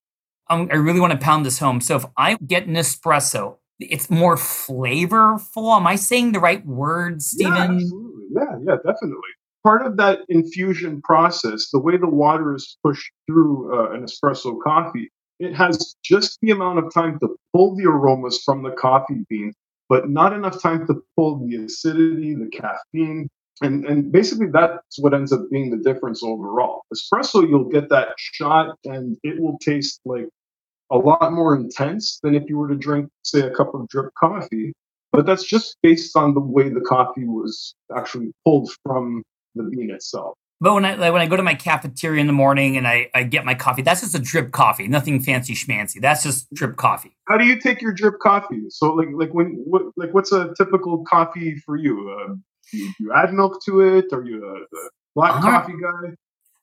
[0.50, 1.82] Um, I really want to pound this home.
[1.82, 5.76] So if I get an espresso, it's more flavorful.
[5.76, 7.76] Am I saying the right words, Yeah, Steven?
[7.76, 8.24] absolutely.
[8.36, 9.30] Yeah, yeah, definitely.
[9.64, 14.58] Part of that infusion process, the way the water is pushed through uh, an espresso
[14.62, 19.26] coffee, it has just the amount of time to pull the aromas from the coffee
[19.30, 19.54] bean,
[19.88, 23.30] but not enough time to pull the acidity, the caffeine.
[23.64, 26.84] And, and basically, that's what ends up being the difference overall.
[26.94, 30.28] Espresso, you'll get that shot and it will taste like
[30.92, 34.14] a lot more intense than if you were to drink, say, a cup of drip
[34.20, 34.74] coffee
[35.14, 39.24] but that's just based on the way the coffee was actually pulled from
[39.56, 40.36] the bean itself.
[40.60, 43.10] But when I like when I go to my cafeteria in the morning and I,
[43.14, 46.02] I get my coffee, that's just a drip coffee, nothing fancy schmancy.
[46.02, 47.16] That's just drip coffee.
[47.28, 48.64] How do you take your drip coffee?
[48.70, 52.18] So, like, like when, what, like, what's a typical coffee for you?
[52.18, 54.06] Um, You, you add milk to it?
[54.14, 56.16] Are you a, a black Uh, coffee guy?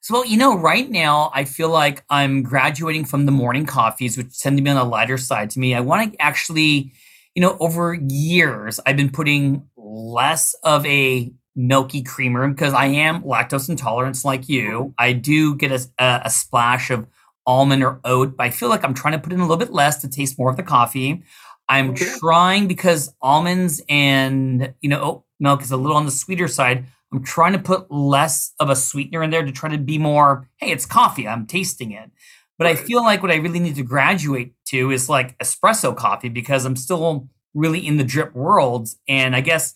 [0.02, 4.16] So well, you know, right now I feel like I'm graduating from the morning coffees,
[4.16, 5.74] which tend to be on the lighter side to me.
[5.74, 6.92] I want to actually,
[7.34, 13.22] you know, over years I've been putting less of a milky creamer because I am
[13.22, 14.94] lactose intolerant like you.
[14.98, 17.06] I do get a, a, a splash of
[17.46, 19.72] almond or oat, but I feel like I'm trying to put in a little bit
[19.72, 21.22] less to taste more of the coffee.
[21.68, 22.06] I'm Okay.
[22.18, 26.86] trying because almonds and you know oat milk is a little on the sweeter side.
[27.12, 30.48] I'm trying to put less of a sweetener in there to try to be more,
[30.58, 31.26] hey, it's coffee.
[31.26, 32.10] I'm tasting it.
[32.56, 36.28] But I feel like what I really need to graduate to is like espresso coffee
[36.28, 38.90] because I'm still really in the drip world.
[39.08, 39.74] And I guess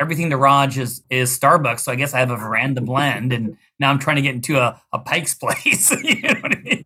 [0.00, 1.80] everything to Raj is is Starbucks.
[1.80, 4.58] So I guess I have a veranda blend and now I'm trying to get into
[4.58, 5.90] a, a Pike's place.
[6.02, 6.84] you know what I mean?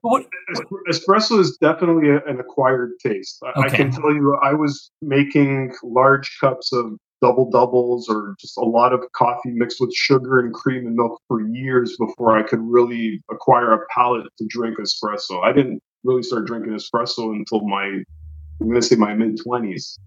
[0.00, 0.26] What,
[0.88, 3.42] Espresso is definitely a, an acquired taste.
[3.42, 8.58] I, I can tell you, I was making large cups of double doubles or just
[8.58, 12.42] a lot of coffee mixed with sugar and cream and milk for years before I
[12.42, 15.42] could really acquire a palate to drink espresso.
[15.42, 18.04] I didn't really start drinking espresso until my, I'm
[18.68, 19.98] going to say my mid 20s.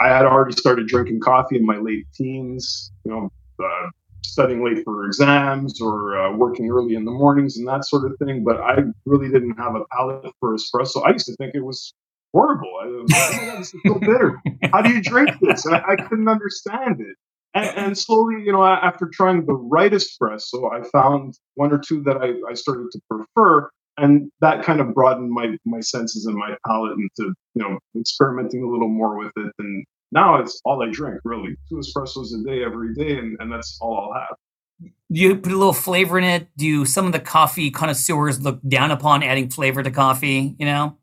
[0.00, 3.88] I had already started drinking coffee in my late teens, you know, uh,
[4.24, 8.16] studying late for exams or uh, working early in the mornings and that sort of
[8.18, 8.44] thing.
[8.44, 11.04] But I really didn't have a palate for espresso.
[11.04, 11.92] I used to think it was
[12.32, 12.72] horrible.
[12.82, 14.40] I was like, oh God, this is so bitter.
[14.72, 15.66] How do you drink this?
[15.66, 17.16] I, I couldn't understand it.
[17.54, 22.02] And, and slowly, you know, after trying the right espresso, I found one or two
[22.04, 23.70] that I, I started to prefer.
[23.98, 28.62] And that kind of broadened my, my senses and my palate into, you know, experimenting
[28.62, 29.52] a little more with it.
[29.58, 31.56] And now it's all I drink, really.
[31.68, 34.36] Two espressos a day every day, and, and that's all I'll have.
[34.80, 36.48] do you put a little flavor in it?
[36.56, 40.56] Do some of the coffee connoisseurs look down upon adding flavor to coffee?
[40.58, 40.96] You know?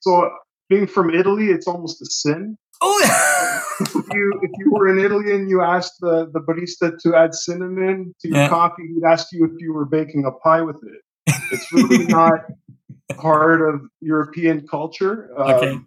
[0.00, 0.30] So,
[0.68, 2.56] being from Italy, it's almost a sin.
[2.82, 2.98] Oh,
[3.80, 7.34] if you if you were in Italy and you asked the, the barista to add
[7.34, 8.48] cinnamon to your Yeah.
[8.48, 11.34] coffee, he'd ask you if you were baking a pie with it.
[11.50, 12.40] It's really not
[13.16, 15.30] part of European culture.
[15.38, 15.78] Um, Okay.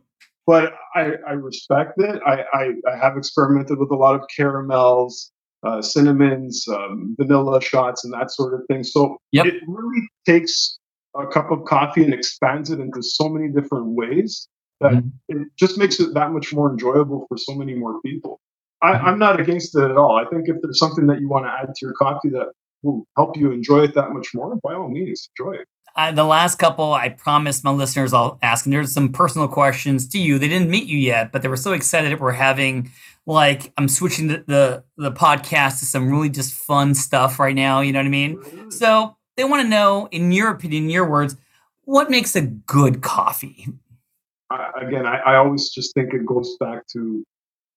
[0.48, 2.20] But I, I respect it.
[2.26, 8.04] I, I, I have experimented with a lot of caramels, uh, cinnamons, um, vanilla shots,
[8.04, 8.84] and that sort of thing.
[8.84, 9.46] So Yep.
[9.46, 10.80] it really takes
[11.16, 14.48] a cup of coffee and expands it into so many different ways
[14.82, 15.12] that Mhm.
[15.30, 18.40] it just makes it that much more enjoyable for so many more people.
[18.82, 19.04] I, Mhm.
[19.04, 20.18] I'm not against it at all.
[20.18, 22.48] I think if there's something that you want to add to your coffee that
[22.82, 25.68] will help you enjoy it that much more, by all means, enjoy it.
[25.98, 30.08] Uh, the last couple, I promised my listeners I'll ask, and there's some personal questions
[30.10, 30.40] to you.
[30.40, 32.90] They didn't meet you yet, but they were so excited that we're having
[33.26, 37.82] like I'm switching the, the the podcast to some really just fun stuff right now.
[37.82, 38.72] You know what I mean?
[38.72, 41.36] So they want to know, in your opinion, in your words,
[41.84, 43.68] what makes a good coffee?
[44.50, 47.24] I, again, I, I always just think it goes back to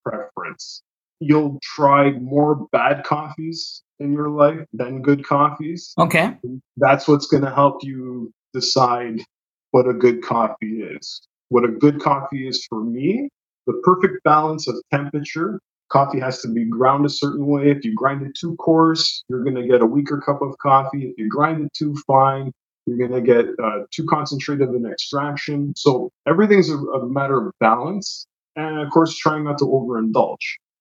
[0.04, 0.82] preference.
[1.20, 5.94] You'll try more bad coffees in your life than good coffees.
[5.98, 6.36] Okay.
[6.76, 9.20] That's what's going to help you decide
[9.70, 11.22] what a good coffee is.
[11.48, 13.28] What a good coffee is for me,
[13.66, 15.60] the perfect balance of temperature.
[15.90, 17.70] Coffee has to be ground a certain way.
[17.70, 21.08] If you grind it too coarse, you're going to get a weaker cup of coffee.
[21.08, 22.50] If you grind it too fine,
[22.86, 25.72] You're going to get uh, too concentrated of an extraction.
[25.76, 28.26] So everything's a, a, matter of balance.
[28.56, 30.36] And of course, trying not to overindulge.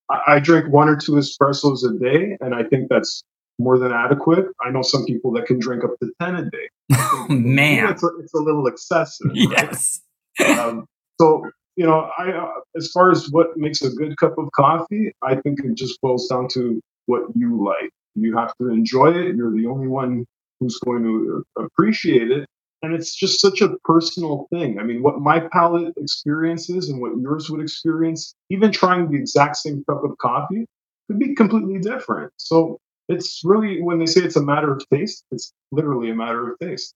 [0.10, 3.24] I, I drink one or two espressos a day, and I think that's
[3.60, 4.45] more than adequate.
[4.60, 6.70] I know some people that can drink up to 10 a day.
[7.14, 7.89] Oh, man.
[7.89, 9.32] It's a, it's a little excessive.
[9.34, 10.02] Yes.
[10.39, 10.58] Right?
[10.58, 10.88] um,
[11.20, 15.14] so, you know, I uh, as far as what makes a good cup of coffee,
[15.22, 17.91] I think it just boils down to what you like.
[18.16, 19.36] You have to enjoy it.
[19.36, 20.26] You're the only one
[20.62, 22.47] who's going to uh, appreciate it.
[22.84, 24.80] And it's just such a personal thing.
[24.80, 29.57] I mean, what my palate experiences and what yours would experience, even trying the exact
[29.57, 30.66] same cup of coffee,
[31.07, 32.32] could be completely different.
[32.38, 36.53] So it's really, when they say it's a matter of taste, it's literally a matter
[36.53, 36.93] of taste.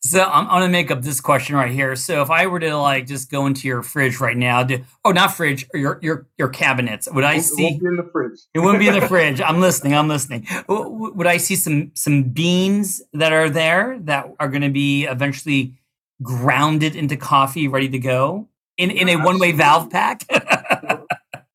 [0.00, 1.96] So I'm, I'm going to make up this question right here.
[1.96, 5.10] So if I were to like just go into your fridge right now, do, oh,
[5.10, 7.66] not fridge, your your your cabinets, would I see?
[7.66, 8.40] It won't be in the fridge.
[8.54, 9.40] it wouldn't be in the fridge.
[9.40, 9.94] I'm listening.
[9.94, 10.46] I'm listening.
[10.68, 15.74] Would I see some some beans that are there that are going to be eventually
[16.22, 20.24] grounded into coffee, ready to go in in a one way valve pack?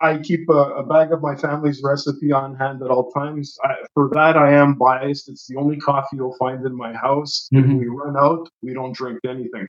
[0.01, 3.57] I keep a, a, bag of my family's recipe on hand at all times.
[3.63, 5.29] I, for that, I am biased.
[5.29, 7.49] It's the only coffee you'll find in my house.
[7.53, 7.71] Mm-hmm.
[7.71, 9.67] If we run out, we don't drink anything.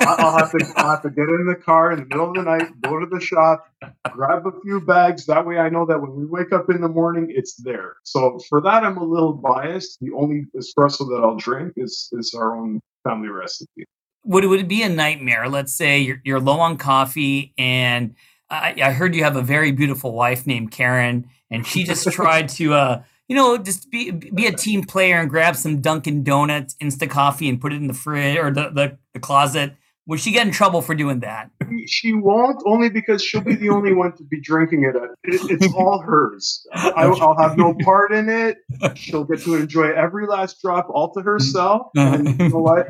[0.00, 2.42] I'll have to I'll have to get in the car in the middle of the
[2.42, 3.64] night, go to the shop,
[4.10, 5.26] grab a few bags.
[5.26, 7.94] That way, I know that when we wake up in the morning, it's there.
[8.02, 9.98] So for that, I'm a little biased.
[10.00, 13.84] The only espresso that I'll drink is is our own family recipe.
[14.24, 15.48] Would it, would it be a nightmare?
[15.48, 18.16] Let's say you're, you're low on coffee and
[18.50, 22.48] I, I heard you have a very beautiful wife named Karen, and she just tried
[22.50, 26.76] to, uh, you know, just be be a team player and grab some Dunkin' Donuts
[26.80, 29.74] instant coffee and put it in the fridge or the, the, the closet.
[30.08, 31.50] Would she get in trouble for doing that?
[31.88, 34.94] She won't, only because she'll be the only one to be drinking it.
[35.24, 36.64] it it's all hers.
[36.72, 38.58] I, will have no part in it.
[38.94, 41.88] She'll get to enjoy every last drop all to herself.
[41.96, 42.86] And you know what?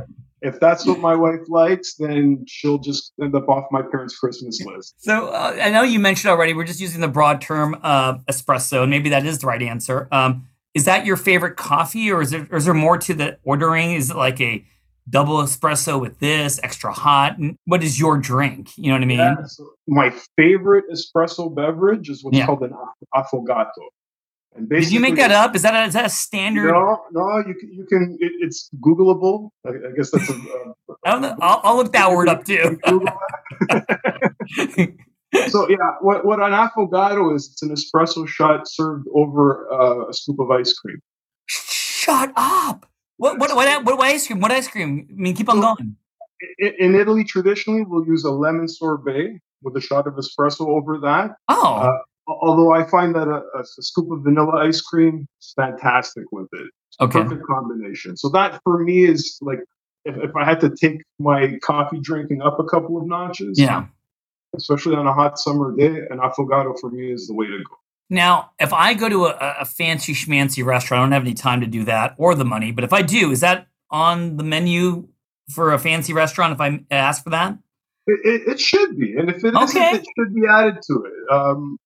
[0.47, 4.61] If that's what my wife likes, then she'll just end up off my parents' Christmas
[4.65, 4.95] list.
[4.99, 8.83] So uh, I know you mentioned already, we're just using the broad term uh, espresso,
[8.83, 10.09] and maybe that is the right answer.
[10.13, 13.39] Um, is that your favorite coffee, or is there, or is there more to the
[13.43, 13.93] ordering?
[13.93, 14.65] Is it like a
[15.09, 17.37] double espresso with this extra hot?
[17.65, 18.71] What is your drink?
[18.77, 19.47] You know what I mean?
[19.47, 22.47] So my favorite espresso beverage is what's yeah.
[22.47, 22.73] called an
[23.15, 23.89] affogato.
[24.57, 25.55] And Did you make that up?
[25.55, 26.73] Is that a, is that a standard?
[26.73, 27.39] No, no.
[27.39, 28.17] You can you can.
[28.21, 29.51] It, it's Googleable.
[29.67, 30.33] I, I, guess that's a.
[30.33, 32.79] a I'll, I'll, I'll look that word up too.
[35.49, 37.51] so yeah, what what an affogato is?
[37.53, 41.01] It's an espresso shot served over uh, a scoop of ice cream.
[41.47, 42.87] Shut up!
[43.19, 44.41] What what what, what, what ice cream?
[44.41, 45.07] What ice cream?
[45.11, 45.97] I mean, keep on going.
[46.59, 51.37] In Italy, traditionally, we'll use a lemon sorbet with a shot of espresso over that.
[51.49, 51.77] Oh.
[51.77, 56.49] Uh, although I find that a, a, scoop of vanilla ice cream is fantastic with
[56.53, 56.70] it.
[57.01, 57.22] Okay.
[57.22, 58.16] Perfect combination.
[58.16, 59.61] So that for me is like
[60.05, 63.59] if, if I had to take my coffee drinking up a couple of notches.
[63.59, 63.87] Yeah.
[64.57, 67.77] Especially on a hot summer day, an affogato for me is the way to go.
[68.09, 71.61] Now, if I go to a, a fancy schmancy restaurant, I don't have any time
[71.61, 75.09] to do that or the money, but if I do, is that on the menu
[75.51, 77.59] for a fancy restaurant if I ask for that?
[78.09, 79.97] It, it, should be, and if it okay.
[79.97, 81.33] it should be added to it.
[81.33, 81.77] Um,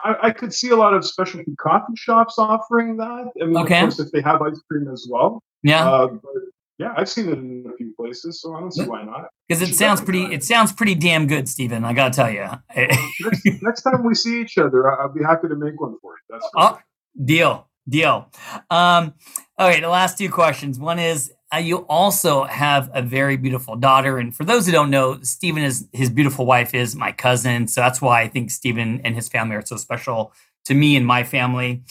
[0.00, 3.30] I, I, could see a lot of specialty coffee shops offering that.
[3.40, 3.78] I mean, okay.
[3.78, 5.42] of course, if they have ice cream as well.
[5.62, 5.88] Yeah.
[5.88, 6.42] Uh, but
[6.78, 9.28] yeah, I've seen it in a few places, so I don't see why not.
[9.48, 10.24] Because it sounds pretty.
[10.24, 11.84] It sounds pretty damn good, Steven.
[11.84, 12.46] I gotta tell you.
[12.76, 16.18] next, next, time we see each other, I'll be happy to make one for you.
[16.28, 16.78] That's oh,
[17.24, 18.30] deal, deal.
[18.70, 19.14] Um,
[19.58, 20.78] okay, the last two questions.
[20.78, 24.18] One is you also have a very beautiful daughter.
[24.18, 27.68] And for those who don't know, Steven is his beautiful wife is my cousin.
[27.68, 30.32] So that's why I think Steven and his family are so special
[30.64, 31.82] to me and my family.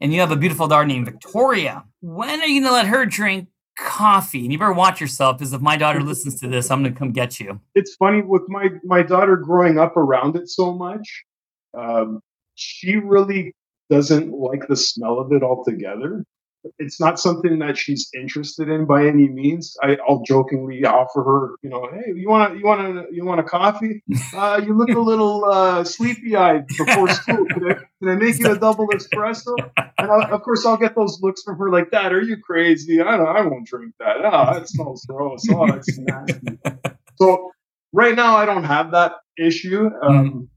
[0.00, 1.84] And you have a beautiful daughter named Victoria.
[2.00, 3.48] When are you going to let her drink
[3.78, 4.40] coffee?
[4.40, 6.98] And you better watch yourself because if my daughter listens to this, I'm going to
[6.98, 7.60] come get you.
[7.74, 11.24] It's funny with my, my daughter growing up around it so much.
[11.76, 12.20] Um,
[12.54, 13.54] she really
[13.90, 16.24] doesn't like the smell of it altogether
[16.78, 19.76] it's not something that she's interested in by any means.
[19.82, 23.40] I, will jokingly offer her, you know, hey, you want you want a you want
[23.40, 24.02] a coffee?
[24.34, 27.44] Uh, you look a little uh, sleepy eyed before school.
[27.46, 29.54] Can I, can I make you a double espresso?
[29.98, 32.12] And I, of course, I'll get those looks from her like, that.
[32.12, 33.00] are you crazy?
[33.00, 34.16] I don't, I won't drink that.
[34.24, 35.44] Oh, that smells gross.
[35.50, 36.58] Oh, that's nasty.
[37.16, 37.50] So
[37.92, 39.90] right now, I don't have that issue.
[40.02, 40.48] Um, mm.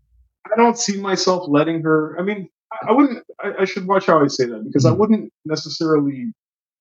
[0.52, 2.18] I don't see myself letting her.
[2.18, 2.50] I mean,
[2.88, 3.24] I wouldn't.
[3.44, 4.98] I, I, should watch how I say that because I hmm.
[4.98, 6.32] wouldn't necessarily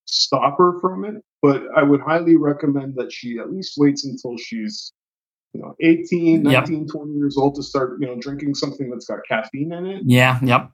[0.07, 4.37] stop her from it, but I would highly recommend that she at least waits until
[4.37, 4.93] she's,
[5.53, 6.89] you know, 18, 19, yep.
[6.89, 10.03] 20 years old to start, you know, drinking something that's got caffeine in it.
[10.07, 10.39] Yeah.
[10.43, 10.70] Yep.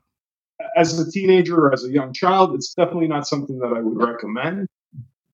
[0.76, 3.96] As a teenager or as a young child, it's definitely not something that I would
[3.96, 4.68] recommend.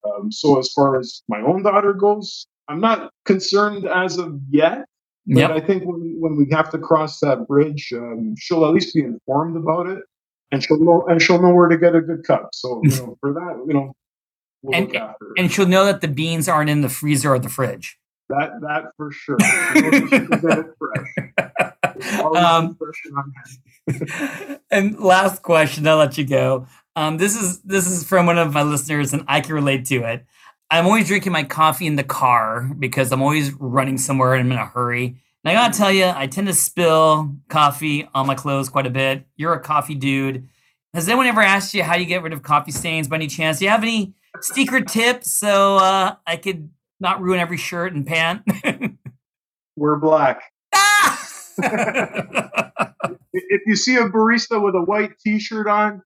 [0.04, 4.86] Um, so as far as my own daughter goes, I'm not concerned as of yet.
[5.26, 5.50] But yep.
[5.50, 9.00] I think when, when we have to cross that bridge, um, she'll at least be
[9.00, 9.98] informed about it,
[10.52, 12.50] and she'll know and she'll know where to get a good cup.
[12.52, 13.92] So you know, for that, you know,
[14.62, 14.96] we'll and,
[15.36, 17.98] and she'll know that the beans aren't in the freezer or the fridge.
[18.28, 19.36] That that for sure.
[22.36, 22.78] um,
[24.70, 26.66] and last question, I'll let you go.
[26.94, 30.04] Um, this is this is from one of my listeners, and I can relate to
[30.04, 30.26] it.
[30.70, 34.52] I'm always drinking my coffee in the car because I'm always running somewhere and I'm
[34.52, 35.22] in a hurry.
[35.44, 38.90] And I gotta tell you, I tend to spill coffee on my clothes quite a
[38.90, 39.26] bit.
[39.36, 40.48] You're a coffee dude.
[40.92, 43.60] Has anyone ever asked you how you get rid of coffee stains by any chance?
[43.60, 48.04] Do you have any secret tips so uh, I could not ruin every shirt and
[48.04, 48.42] pant?
[49.76, 50.42] We're black.
[51.58, 56.02] if you see a barista with a white t-shirt on,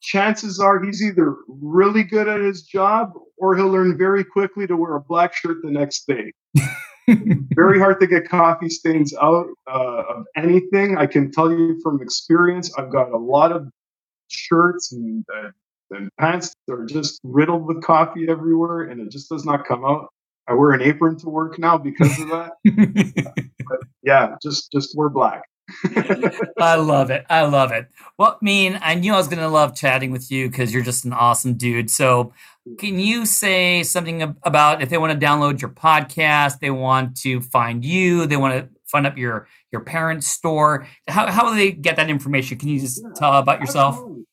[0.00, 4.76] chances are he's either really good at his job or he'll learn very quickly to
[4.76, 6.32] wear a black shirt the next day.
[7.54, 10.98] very hard to get coffee stains out uh, of anything.
[10.98, 13.68] I can tell you from experience, I've got a lot of
[14.28, 15.50] shirts and, uh,
[15.90, 19.84] and pants that are just riddled with coffee everywhere, and it just does not come
[19.84, 20.08] out.
[20.46, 22.52] I wear an apron to work now because of that.
[23.68, 25.42] but yeah, just just wear black.
[26.58, 27.26] I love it.
[27.28, 27.88] I love it.
[28.18, 30.82] Well, I mean, I knew I was going to love chatting with you because you're
[30.82, 31.90] just an awesome dude.
[31.90, 32.32] So,
[32.78, 37.40] can you say something about if they want to download your podcast, they want to
[37.40, 40.86] find you, they want to find up your your parents' store?
[41.06, 42.58] How how do they get that information?
[42.58, 43.94] Can you just yeah, tell about yourself?
[43.94, 44.24] Absolutely.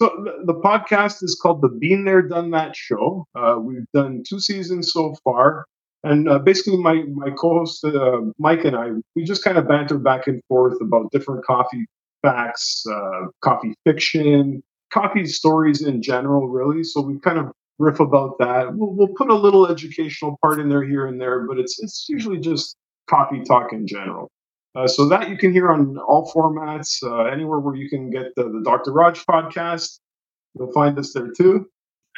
[0.00, 3.26] So the, the, podcast is called the Bean There Done That Show.
[3.34, 5.66] Uh, we've done two seasons so far.
[6.02, 9.98] And uh, basically, my my co-host uh, Mike and I, we just kind of banter
[9.98, 11.86] back and forth about different coffee
[12.22, 16.84] facts, uh, coffee fiction, coffee stories in general, really.
[16.84, 18.74] So we kind of riff about that.
[18.74, 22.06] We'll, we'll put a little educational part in there here and there, but it's it's
[22.08, 22.76] usually just
[23.08, 24.30] coffee talk in general.
[24.76, 28.26] Uh, so that you can hear on all formats, uh, anywhere where you can get
[28.36, 28.92] the, the Dr.
[28.92, 29.98] Raj podcast.
[30.54, 31.68] You'll find us there too.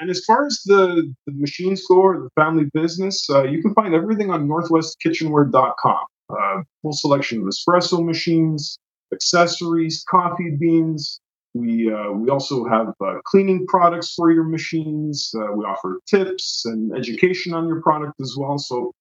[0.00, 3.94] And as far as the, the machine store, the family business, uh, you can find
[3.94, 6.06] everything on northwestkitchenware.com.
[6.30, 8.78] Uh, full selection of espresso machines,
[9.12, 11.20] accessories, coffee beans.
[11.54, 15.30] We uh, we also have uh, cleaning products for your machines.
[15.36, 18.56] Uh, we offer tips and education on your product as well.
[18.56, 18.92] So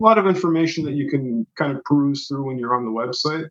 [0.00, 2.90] a lot of information that you can kind of peruse through when you're on the
[2.90, 3.48] website.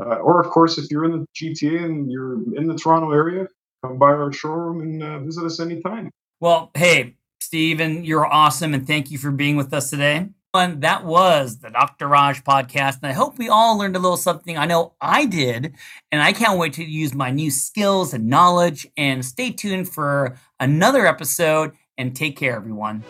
[0.00, 3.46] Uh, or of course, if you're in the GTA and you're in the Toronto area,
[3.84, 6.10] come by our showroom and uh, visit us anytime.
[6.42, 10.30] Well, hey, Steven, you're awesome, and thank you for being with us today.
[10.54, 12.08] And that was the Dr.
[12.08, 12.96] Raj podcast.
[13.02, 14.56] And I hope we all learned a little something.
[14.56, 15.74] I know I did.
[16.10, 18.86] And I can't wait to use my new skills and knowledge.
[18.96, 21.72] And stay tuned for another episode.
[21.98, 23.04] And take care, everyone.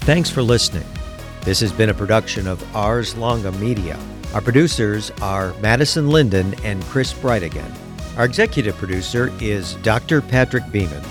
[0.00, 0.86] Thanks for listening.
[1.42, 3.98] This has been a production of Ars Longa Media.
[4.32, 7.70] Our producers are Madison Linden and Chris Brightigan.
[8.16, 10.22] Our executive producer is Dr.
[10.22, 11.04] Patrick Beeman.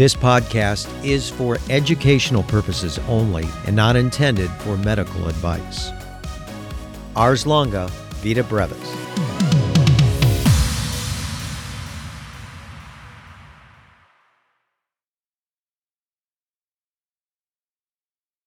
[0.00, 5.90] This podcast is for educational purposes only and not intended for medical advice.
[7.14, 7.86] Ars longa,
[8.22, 8.78] vita brevis.